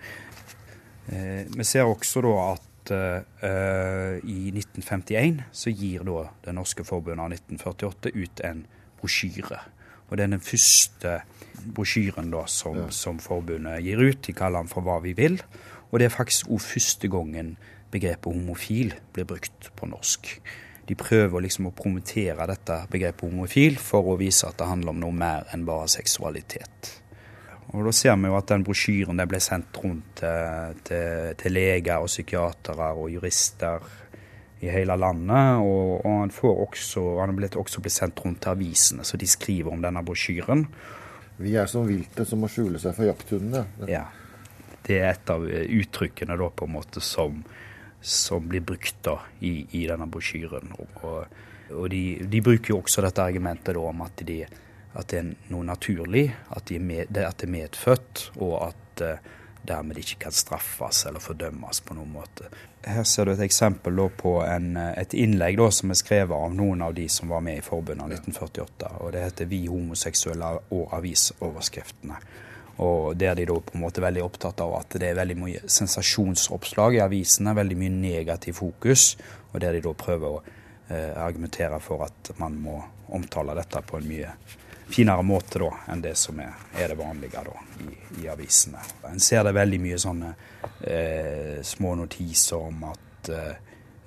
Eh, 1.11 1.43
vi 1.51 1.67
ser 1.67 1.89
også 1.89 2.23
da 2.23 2.35
at 2.53 2.93
eh, 2.95 4.21
i 4.23 4.53
1951 4.55 5.43
så 5.51 5.73
gir 5.75 6.07
da 6.07 6.29
Det 6.45 6.55
norske 6.55 6.85
forbundet 6.87 7.25
av 7.25 7.35
1948 7.35 8.15
ut 8.15 8.43
en 8.47 8.65
brosjyre. 9.01 9.59
Og 10.09 10.17
det 10.17 10.25
er 10.25 10.33
den 10.33 10.43
første 10.43 11.19
brosjyren 11.75 12.31
da 12.31 12.45
som, 12.51 12.77
ja. 12.77 12.89
som, 12.91 13.19
forbundet 13.19 13.83
gir 13.85 14.01
ut. 14.01 14.23
De 14.27 14.35
kaller 14.35 14.63
den 14.63 14.71
for 14.71 14.85
Hva 14.85 14.99
vi 15.03 15.13
vil. 15.17 15.39
Og 15.91 15.99
det 15.99 16.07
er 16.07 16.13
faktisk 16.15 16.49
òg 16.51 16.63
første 16.63 17.09
gangen 17.11 17.55
begrepet 17.91 18.31
homofil 18.31 18.95
blir 19.13 19.27
brukt 19.27 19.71
på 19.75 19.89
norsk. 19.91 20.33
De 20.87 20.97
prøver 20.97 21.43
liksom 21.45 21.69
å 21.69 21.75
promotere 21.75 22.47
dette 22.49 22.79
begrepet 22.91 23.27
homofil 23.27 23.77
for 23.79 24.07
å 24.11 24.17
vise 24.19 24.47
at 24.47 24.57
det 24.59 24.69
handler 24.69 24.95
om 24.95 25.03
noe 25.03 25.15
mer 25.15 25.47
enn 25.53 25.67
bare 25.67 25.91
seksualitet. 25.91 26.97
Og 27.71 27.85
Da 27.85 27.91
ser 27.95 28.17
vi 28.19 28.27
jo 28.27 28.35
at 28.35 28.49
den 28.51 28.65
brosjyren 28.67 29.23
ble 29.27 29.39
sendt 29.39 29.77
rundt 29.79 30.17
til, 30.19 30.79
til, 30.87 31.35
til 31.39 31.55
leger 31.55 32.03
og 32.03 32.09
psykiatere 32.11 32.89
og 32.99 33.11
jurister 33.13 33.85
i 34.61 34.71
hele 34.71 34.97
landet. 34.99 35.61
Og, 35.63 36.01
og 36.05 36.17
han, 36.19 36.33
også, 36.51 37.05
han 37.21 37.37
er 37.37 37.59
også 37.61 37.83
blitt 37.83 37.95
sendt 37.95 38.25
rundt 38.25 38.41
til 38.43 38.55
avisene, 38.55 39.05
så 39.07 39.17
de 39.17 39.29
skriver 39.29 39.71
om 39.71 39.83
denne 39.83 40.03
brosjyren. 40.03 40.65
Vi 41.41 41.55
er 41.55 41.69
som 41.71 41.87
viltet 41.87 42.27
som 42.27 42.43
må 42.43 42.51
skjule 42.51 42.81
seg 42.81 42.97
for 42.97 43.07
jakthundene. 43.07 43.63
Ja. 43.89 44.09
Det 44.85 44.97
er 44.99 45.11
et 45.11 45.29
av 45.29 45.45
uttrykkene 45.45 46.37
da 46.39 46.49
på 46.49 46.67
en 46.67 46.75
måte 46.75 47.03
som, 47.05 47.43
som 48.01 48.47
blir 48.49 48.63
brukt 48.65 48.97
da 49.05 49.19
i, 49.39 49.67
i 49.77 49.85
denne 49.89 50.07
brosjyren. 50.11 50.73
Og, 50.79 51.37
og 51.71 51.89
de, 51.93 52.03
de, 52.25 52.41
bruker 52.41 52.73
jo 52.73 52.81
også 52.81 53.05
dette 53.05 53.23
argumentet 53.23 53.77
da 53.77 53.83
om 53.91 54.01
at, 54.05 54.25
de, 54.27 54.41
at 54.93 55.13
det 55.13 55.21
er 55.21 55.29
noe 55.53 55.67
naturlig, 55.67 56.25
at, 56.49 56.65
de 56.69 56.81
med, 56.81 57.13
at 57.13 57.37
det 57.43 57.47
er 57.47 57.55
medfødt, 57.59 58.25
og 58.41 58.57
at 58.71 59.05
uh, 59.05 59.31
dermed 59.67 59.97
ikke 60.01 60.23
kan 60.25 60.35
straffes 60.35 61.05
eller 61.05 61.21
fordømmes 61.21 61.81
på 61.85 61.95
noen 61.95 62.11
måte. 62.15 62.49
Her 62.81 63.03
ser 63.05 63.27
du 63.29 63.35
et 63.35 63.43
eksempel 63.45 63.99
på 64.17 64.39
en, 64.41 64.73
et 64.77 65.13
innlegg 65.13 65.59
da, 65.59 65.67
som 65.73 65.93
er 65.93 65.99
skrevet 65.99 66.33
av 66.33 66.53
noen 66.55 66.81
av 66.81 66.95
de 66.97 67.05
som 67.13 67.29
var 67.29 67.43
med 67.45 67.59
i 67.59 67.65
forbundet 67.65 68.07
av 68.07 68.15
1948. 68.15 68.93
og 68.99 69.11
Det 69.13 69.23
heter 69.23 69.45
'Vi 69.45 69.65
homoseksuelle 69.67 70.49
og 70.71 70.93
avisoverskriftene'. 70.97 72.17
Og 72.77 73.17
Der 73.17 73.35
de 73.35 73.45
da 73.45 73.59
på 73.59 73.75
en 73.75 73.83
måte 73.83 74.01
veldig 74.01 74.23
opptatt 74.23 74.61
av 74.63 74.73
at 74.79 74.95
det 74.99 75.09
er 75.09 75.19
veldig 75.19 75.37
mye 75.37 75.61
sensasjonsoppslag 75.67 76.95
i 76.95 77.03
avisene, 77.03 77.53
veldig 77.55 77.77
mye 77.77 77.93
negativ 77.93 78.53
fokus, 78.61 79.17
og 79.51 79.59
der 79.61 79.75
de 79.75 79.83
da 79.83 79.93
prøver 79.93 80.27
å 80.27 80.41
eh, 80.89 81.13
argumentere 81.19 81.79
for 81.83 82.07
at 82.07 82.31
man 82.39 82.57
må 82.63 82.79
omtale 83.11 83.55
dette 83.59 83.83
på 83.85 83.99
en 83.99 84.07
mye 84.07 84.31
finere 84.91 85.23
måte 85.23 85.61
da, 85.61 85.71
enn 85.91 86.03
det 86.03 86.15
som 86.19 86.39
er, 86.43 86.55
er 86.75 86.91
det 86.91 86.97
vanlige 86.99 87.43
da, 87.45 87.55
i, 87.85 87.91
i, 88.21 88.27
avisene. 88.31 88.81
En 89.07 89.21
ser 89.23 89.45
det 89.47 89.53
veldig 89.55 89.79
mye 89.83 89.99
sånne 90.01 90.31
eh, 90.83 91.59
små 91.65 91.95
notiser 91.99 92.67
om 92.71 92.87
at 92.91 93.31
eh, 93.31 93.53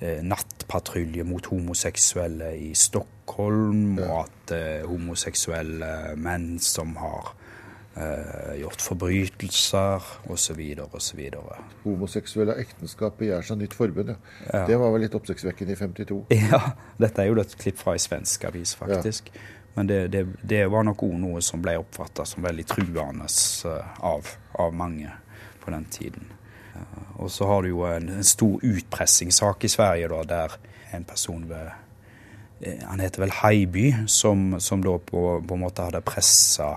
eh 0.04 0.20
nattpatrulje 0.26 1.24
mot 1.24 1.46
homoseksuelle 1.52 2.50
i 2.58 2.74
Stockholm, 2.76 3.98
og 4.02 4.14
at 4.24 4.54
eh, 4.56 4.84
homoseksuelle 4.88 6.16
menn 6.20 6.58
som 6.60 6.96
har 7.00 7.32
eh, 7.96 8.54
gjort 8.60 8.84
forbrytelser, 8.84 10.12
osv., 10.32 10.60
osv. 10.84 11.22
Homoseksuelle 11.84 12.56
ekteskap 12.62 13.18
begjærer 13.20 13.48
seg 13.48 13.60
nytt 13.62 13.76
forbund, 13.76 14.14
ja. 14.14 14.20
ja. 14.50 14.62
Det 14.68 14.78
var 14.80 14.94
vel 14.94 15.06
litt 15.06 15.18
oppsiktsvekkende 15.18 15.76
i 15.76 15.80
52? 15.80 16.22
Ja, 16.50 16.62
dette 17.00 17.22
er 17.22 17.30
jo 17.30 17.40
et 17.42 17.58
klipp 17.60 17.80
fra 17.80 17.96
ei 17.96 18.02
svensk 18.02 18.48
avis, 18.50 18.76
faktisk. 18.78 19.30
Ja. 19.34 19.50
Men 19.74 19.86
det, 19.86 20.08
det, 20.08 20.26
det 20.42 20.66
var 20.70 20.86
nok 20.86 21.02
òg 21.02 21.14
noe 21.18 21.42
som 21.42 21.62
ble 21.62 21.74
oppfatta 21.80 22.26
som 22.28 22.44
veldig 22.46 22.66
truende 22.70 23.26
eh, 23.26 23.94
av, 24.06 24.28
av, 24.52 24.74
mange 24.74 25.10
på 25.64 25.72
den 25.74 25.86
tiden. 25.90 26.28
Eh, 26.74 27.08
og 27.18 27.32
så 27.34 27.48
har 27.50 27.64
du 27.64 27.72
jo 27.72 27.82
en, 27.88 28.12
en 28.20 28.26
stor 28.26 28.62
utpressingssak 28.62 29.66
i 29.66 29.72
Sverige 29.72 30.12
da, 30.12 30.20
der 30.30 30.54
en 30.94 31.06
person 31.08 31.48
ved 31.50 31.72
eh, 32.60 32.84
Han 32.86 33.02
heter 33.02 33.26
vel 33.26 33.34
Heiby, 33.42 33.88
som, 34.06 34.60
som 34.62 34.84
da 34.84 34.94
på, 34.98 35.24
på, 35.42 35.58
en 35.58 35.64
måte 35.66 35.88
hadde 35.88 36.04
pressa 36.06 36.76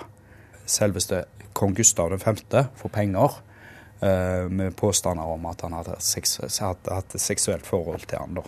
selveste 0.67 1.23
kong 1.57 1.73
Gustav 1.77 2.13
5. 2.19 2.43
for 2.75 2.93
penger. 2.93 3.43
med 4.49 4.75
påstander 4.77 5.23
om 5.25 5.45
at 5.49 5.61
han 5.61 5.73
hadde, 5.73 5.95
hatt 6.61 7.15
et 7.15 7.21
seksuelt 7.21 7.65
forhold 7.65 8.03
til 8.05 8.19
han 8.21 8.35
da. 8.37 8.43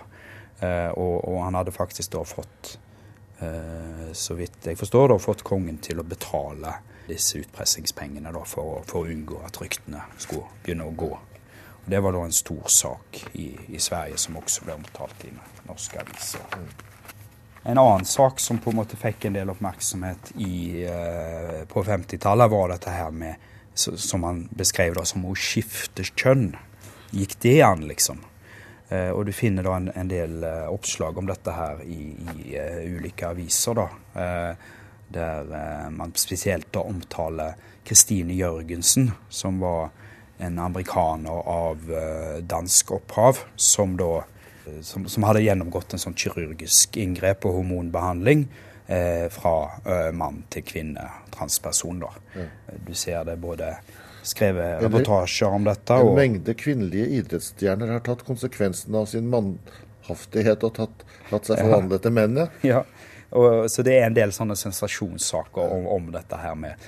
og, 0.94 1.26
og 1.26 1.40
han 1.44 1.56
hadde 1.58 1.74
faktisk 1.74 2.12
da 2.14 2.22
fått 2.22 2.78
Eh, 3.40 4.12
så 4.12 4.34
vidt 4.34 4.66
jeg 4.66 4.78
forstår, 4.78 5.08
da, 5.08 5.18
fått 5.20 5.46
kongen 5.48 5.78
til 5.80 6.02
å 6.02 6.04
betale 6.04 6.74
disse 7.08 7.40
utpressingspengene 7.40 8.34
da, 8.36 8.44
for, 8.44 8.82
for, 8.88 9.06
å 9.06 9.14
unngå 9.14 9.40
at 9.48 9.62
ryktene 9.62 10.04
skulle 10.20 10.50
begynne 10.64 10.90
å 10.90 10.96
gå. 11.00 11.12
Og 11.80 11.88
det 11.90 12.02
var 12.04 12.16
da 12.16 12.26
en 12.28 12.36
stor 12.36 12.68
sak 12.68 13.24
i, 13.40 13.54
i 13.72 13.80
Sverige 13.80 14.20
som 14.20 14.38
også 14.42 14.68
ble 14.68 14.76
omtalt 14.82 15.24
i 15.30 15.32
norske 15.70 16.04
aviser. 16.04 16.60
En 17.64 17.78
annen 17.78 18.06
sak 18.06 18.40
som 18.40 18.58
på 18.58 18.72
en 18.72 18.80
måte 18.80 18.98
fikk 19.00 19.26
en 19.28 19.36
del 19.36 19.52
oppmerksomhet 19.52 20.32
i, 20.40 20.86
uh, 20.88 21.66
på 21.68 21.84
50-tallet, 21.84 22.52
var 22.52 22.72
dette 22.72 22.94
her 22.94 23.12
med, 23.12 23.36
som 23.76 24.24
han 24.24 24.46
beskrev 24.56 24.96
da, 24.96 25.06
som 25.08 25.28
å 25.28 25.36
skifte 25.36 26.06
kjønn. 26.08 26.54
Gikk 27.12 27.36
det 27.44 27.60
an, 27.66 27.86
liksom? 27.90 28.24
Eh, 28.90 29.12
og 29.14 29.28
du 29.28 29.32
finner 29.34 29.66
da 29.66 29.76
en, 29.78 29.92
en 29.94 30.10
del 30.10 30.44
eh, 30.44 30.66
oppslag 30.70 31.18
om 31.22 31.28
dette 31.30 31.54
her 31.54 31.82
i, 31.86 32.10
i 32.42 32.58
ulike 32.90 33.30
aviser. 33.30 33.78
da, 33.78 34.56
Der 35.10 35.90
man 35.90 36.12
spesielt 36.18 36.68
da 36.74 36.84
omtaler 36.86 37.56
Kristine 37.86 38.34
Jørgensen, 38.34 39.12
som 39.30 39.62
var 39.62 39.90
en 40.38 40.60
amerikaner 40.60 41.48
av 41.50 41.90
dansk 42.46 42.92
opphav, 43.00 43.40
som 43.56 43.96
da 43.98 44.24
som, 44.86 45.06
som, 45.10 45.26
hadde 45.28 45.44
gjennomgått 45.46 45.94
en 45.94 46.02
sånn 46.02 46.18
kirurgisk 46.18 46.98
inngrep 47.00 47.48
og 47.48 47.60
hormonbehandling 47.60 48.46
eh, 48.88 49.26
fra 49.34 49.56
eh, 49.86 50.12
mann 50.16 50.44
til 50.54 50.66
kvinne, 50.68 51.06
transperson. 51.36 52.04
da. 52.04 52.14
Mm. 52.36 52.80
Du 52.88 52.94
ser 52.98 53.26
det 53.28 53.38
både 53.42 53.74
skrevet 54.28 54.84
reportasjer 54.84 55.60
om 55.60 55.68
dette. 55.68 56.00
En 56.00 56.16
mengde 56.18 56.56
kvinnelige 56.60 57.08
idrettsstjerner 57.20 57.94
har 57.96 58.04
tatt 58.06 58.26
konsekvensen 58.28 58.96
av 58.96 59.08
sin 59.12 59.30
mannhaftighet 59.32 60.66
og 60.68 60.76
tatt, 60.78 61.06
latt 61.32 61.50
seg 61.50 61.62
forvandle 61.64 62.02
til 62.04 62.18
menn. 62.18 62.44
Ja. 62.74 62.84
Og, 63.30 63.68
så 63.70 63.84
det 63.86 63.94
er 63.94 64.08
en 64.08 64.16
del 64.18 64.32
sånne 64.34 64.56
sensasjonssaker 64.58 65.76
om, 65.76 65.84
om 65.94 66.08
dette 66.10 66.38
her 66.42 66.56
med 66.58 66.88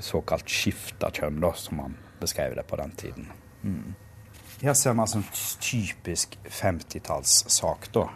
såkalt 0.00 0.48
skifta 0.48 1.10
kjønn, 1.12 1.36
da, 1.42 1.50
som 1.52 1.82
man 1.82 1.98
beskrev 2.22 2.56
det 2.56 2.64
på 2.68 2.78
den 2.80 2.94
tiden. 2.96 3.28
Mm. 3.60 3.92
Her 4.62 4.76
ser 4.78 4.92
vi 4.94 5.02
altså 5.02 5.18
en 5.18 5.24
typisk 5.60 6.38
50-tallssak. 6.46 7.88
da. 7.94 8.06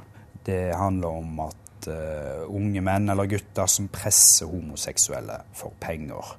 Det 0.47 0.77
handler 0.79 1.09
om 1.09 1.41
at 1.41 1.89
uh, 1.91 2.47
unge 2.55 2.81
menn 2.81 3.11
eller 3.11 3.27
gutter 3.27 3.67
som 3.67 3.89
presser 3.91 4.47
homoseksuelle 4.47 5.41
for 5.59 5.75
penger. 5.81 6.37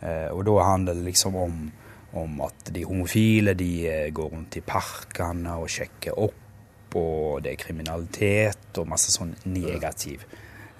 Uh, 0.00 0.32
og 0.32 0.46
da 0.48 0.54
handler 0.70 0.96
det 0.96 1.04
liksom 1.10 1.36
om, 1.36 1.58
om 2.16 2.40
at 2.46 2.72
de 2.72 2.84
homofile 2.88 3.52
de 3.54 3.70
eh, 3.88 4.08
går 4.12 4.32
rundt 4.32 4.56
i 4.56 4.64
parkene 4.64 5.58
og 5.60 5.68
sjekker 5.68 6.16
opp, 6.16 6.96
og 6.96 7.44
det 7.44 7.52
er 7.52 7.60
kriminalitet 7.60 8.80
og 8.80 8.88
masse 8.88 9.12
sånn 9.12 9.34
negativ 9.52 10.24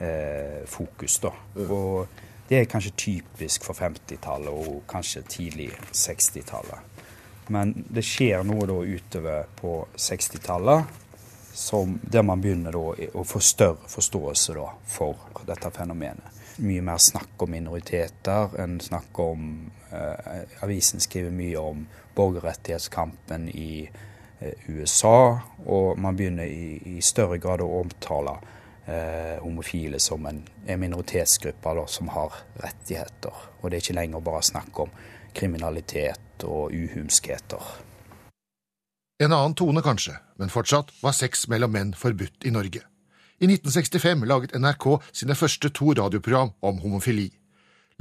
uh, 0.01 0.65
fokus, 0.65 1.19
da. 1.21 1.35
Og 1.69 2.09
det 2.49 2.59
er 2.59 2.73
kanskje 2.73 2.97
typisk 2.97 3.69
for 3.69 3.77
50-tallet 3.77 4.49
og 4.49 4.81
kanskje 4.89 5.27
tidlig 5.29 5.71
60-tallet. 5.93 6.92
Men 7.47 7.75
det 7.89 8.05
skjer 8.07 8.45
noe 8.47 8.67
da 8.71 8.79
utover 8.83 9.49
på 9.59 9.79
60-tallet 9.97 10.99
der 12.03 12.23
man 12.25 12.41
begynner 12.41 12.73
da 12.73 13.09
å 13.19 13.25
få 13.29 13.41
større 13.45 13.91
forståelse 13.91 14.55
da 14.57 14.71
for 14.89 15.43
dette 15.45 15.69
fenomenet 15.75 16.43
mye 16.57 16.83
mer 16.83 16.99
snakk 16.99 17.43
om 17.43 17.51
minoriteter 17.51 18.57
enn 18.61 18.79
snakk 18.81 19.19
om 19.21 19.71
eh, 19.91 20.43
Avisen 20.65 21.01
skriver 21.01 21.31
mye 21.35 21.59
om 21.59 21.85
borgerrettighetskampen 22.15 23.49
i 23.49 23.89
eh, 24.41 24.67
USA, 24.69 25.39
og 25.65 25.99
man 25.99 26.17
begynner 26.17 26.45
i, 26.47 26.97
i, 26.97 27.01
større 27.03 27.39
grad 27.41 27.65
å 27.65 27.71
omtale 27.81 28.37
eh, 28.87 29.39
homofile 29.41 30.01
som 30.01 30.27
en, 30.29 30.43
en 30.67 30.81
minoritetsgruppe 30.81 31.77
da, 31.79 31.87
som 31.87 32.13
har 32.13 32.43
rettigheter. 32.63 33.49
Og 33.61 33.71
det 33.71 33.79
er 33.79 33.87
ikke 33.87 33.99
lenger 34.01 34.27
bare 34.29 34.45
snakk 34.53 34.85
om 34.85 34.93
kriminalitet 35.33 36.32
og 36.45 36.73
uhumskheter. 36.75 37.63
En 39.23 39.33
annen 39.33 39.55
tone 39.55 39.83
kanskje, 39.85 40.17
men 40.41 40.51
fortsatt 40.51 40.91
var 41.03 41.15
sex 41.15 41.47
mellom 41.49 41.71
menn 41.75 41.93
forbudt 41.95 42.47
i 42.49 42.51
Norge. 42.51 42.83
I 43.43 43.47
1965 43.47 44.25
laget 44.27 44.55
NRK 44.59 44.87
sine 45.11 45.35
første 45.39 45.71
to 45.75 45.93
radioprogram 45.99 46.53
om 46.61 46.81
homofili. 46.83 47.29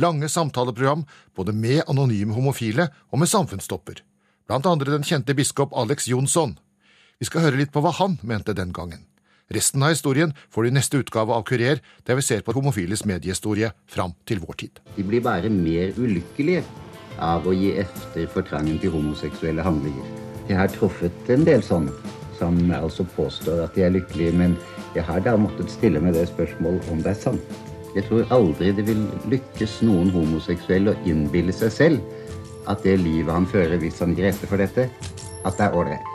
Lange 0.01 0.29
samtaleprogram 0.29 1.05
både 1.35 1.53
med 1.53 1.83
anonyme 1.87 2.33
homofile 2.33 2.87
og 3.11 3.19
med 3.19 3.29
samfunnsstopper. 3.29 4.01
blant 4.47 4.65
andre 4.65 4.91
den 4.91 5.03
kjente 5.03 5.33
biskop 5.33 5.71
Alex 5.77 6.07
Jonsson. 6.07 6.57
Vi 7.19 7.25
skal 7.25 7.41
høre 7.41 7.59
litt 7.61 7.71
på 7.71 7.79
hva 7.79 7.91
han 7.95 8.17
mente 8.21 8.53
den 8.53 8.73
gangen. 8.73 9.05
Resten 9.47 9.83
av 9.83 9.93
historien 9.93 10.33
får 10.49 10.63
du 10.63 10.69
i 10.69 10.73
neste 10.73 10.97
utgave 10.97 11.33
av 11.33 11.43
Kurer, 11.43 11.79
der 12.03 12.15
vi 12.15 12.21
ser 12.21 12.41
på 12.41 12.53
homofiles 12.55 13.05
mediehistorie 13.05 13.71
fram 13.87 14.13
til 14.25 14.39
vår 14.39 14.57
tid. 14.63 14.79
De 14.95 15.03
blir 15.03 15.21
bare 15.21 15.49
mer 15.49 15.93
ulykkelige 15.97 16.63
av 17.19 17.47
å 17.47 17.53
gi 17.55 17.73
efter 17.81 18.27
for 18.31 18.45
trangen 18.47 18.79
til 18.81 18.93
homoseksuelle 18.93 19.65
handlinger. 19.65 20.07
Jeg 20.49 20.57
har 20.57 20.71
truffet 20.73 21.29
en 21.29 21.45
del 21.47 21.63
sånne. 21.63 21.91
som 22.41 22.71
altså 22.73 23.03
påstår 23.15 23.59
at 23.61 23.75
de 23.75 23.83
er 23.85 23.91
lykkelige, 23.93 24.33
men 24.33 24.55
jeg 24.95 25.03
har 25.05 25.19
da 25.21 25.35
måttet 25.37 25.69
stille 25.69 25.99
meg 26.01 26.15
det 26.17 26.23
spørsmålet 26.31 26.87
om 26.89 27.03
det 27.05 27.11
er 27.13 27.19
sant. 27.21 27.59
Jeg 27.95 28.07
tror 28.07 28.33
aldri 28.33 28.71
det 28.73 28.87
vil 28.87 29.03
lykkes 29.29 29.81
noen 29.85 30.09
homoseksuell 30.09 30.89
å 30.89 30.95
innbille 31.05 31.53
seg 31.53 31.75
selv 31.75 32.01
at 32.71 32.81
det 32.81 32.97
livet 33.03 33.33
han 33.33 33.45
fører 33.45 33.77
hvis 33.77 34.01
han 34.01 34.15
gir 34.17 34.31
etter 34.31 34.49
for 34.49 34.57
dette, 34.57 34.87
at 35.45 35.57
det 35.59 35.67
er 35.67 35.77
ålreit. 35.77 36.10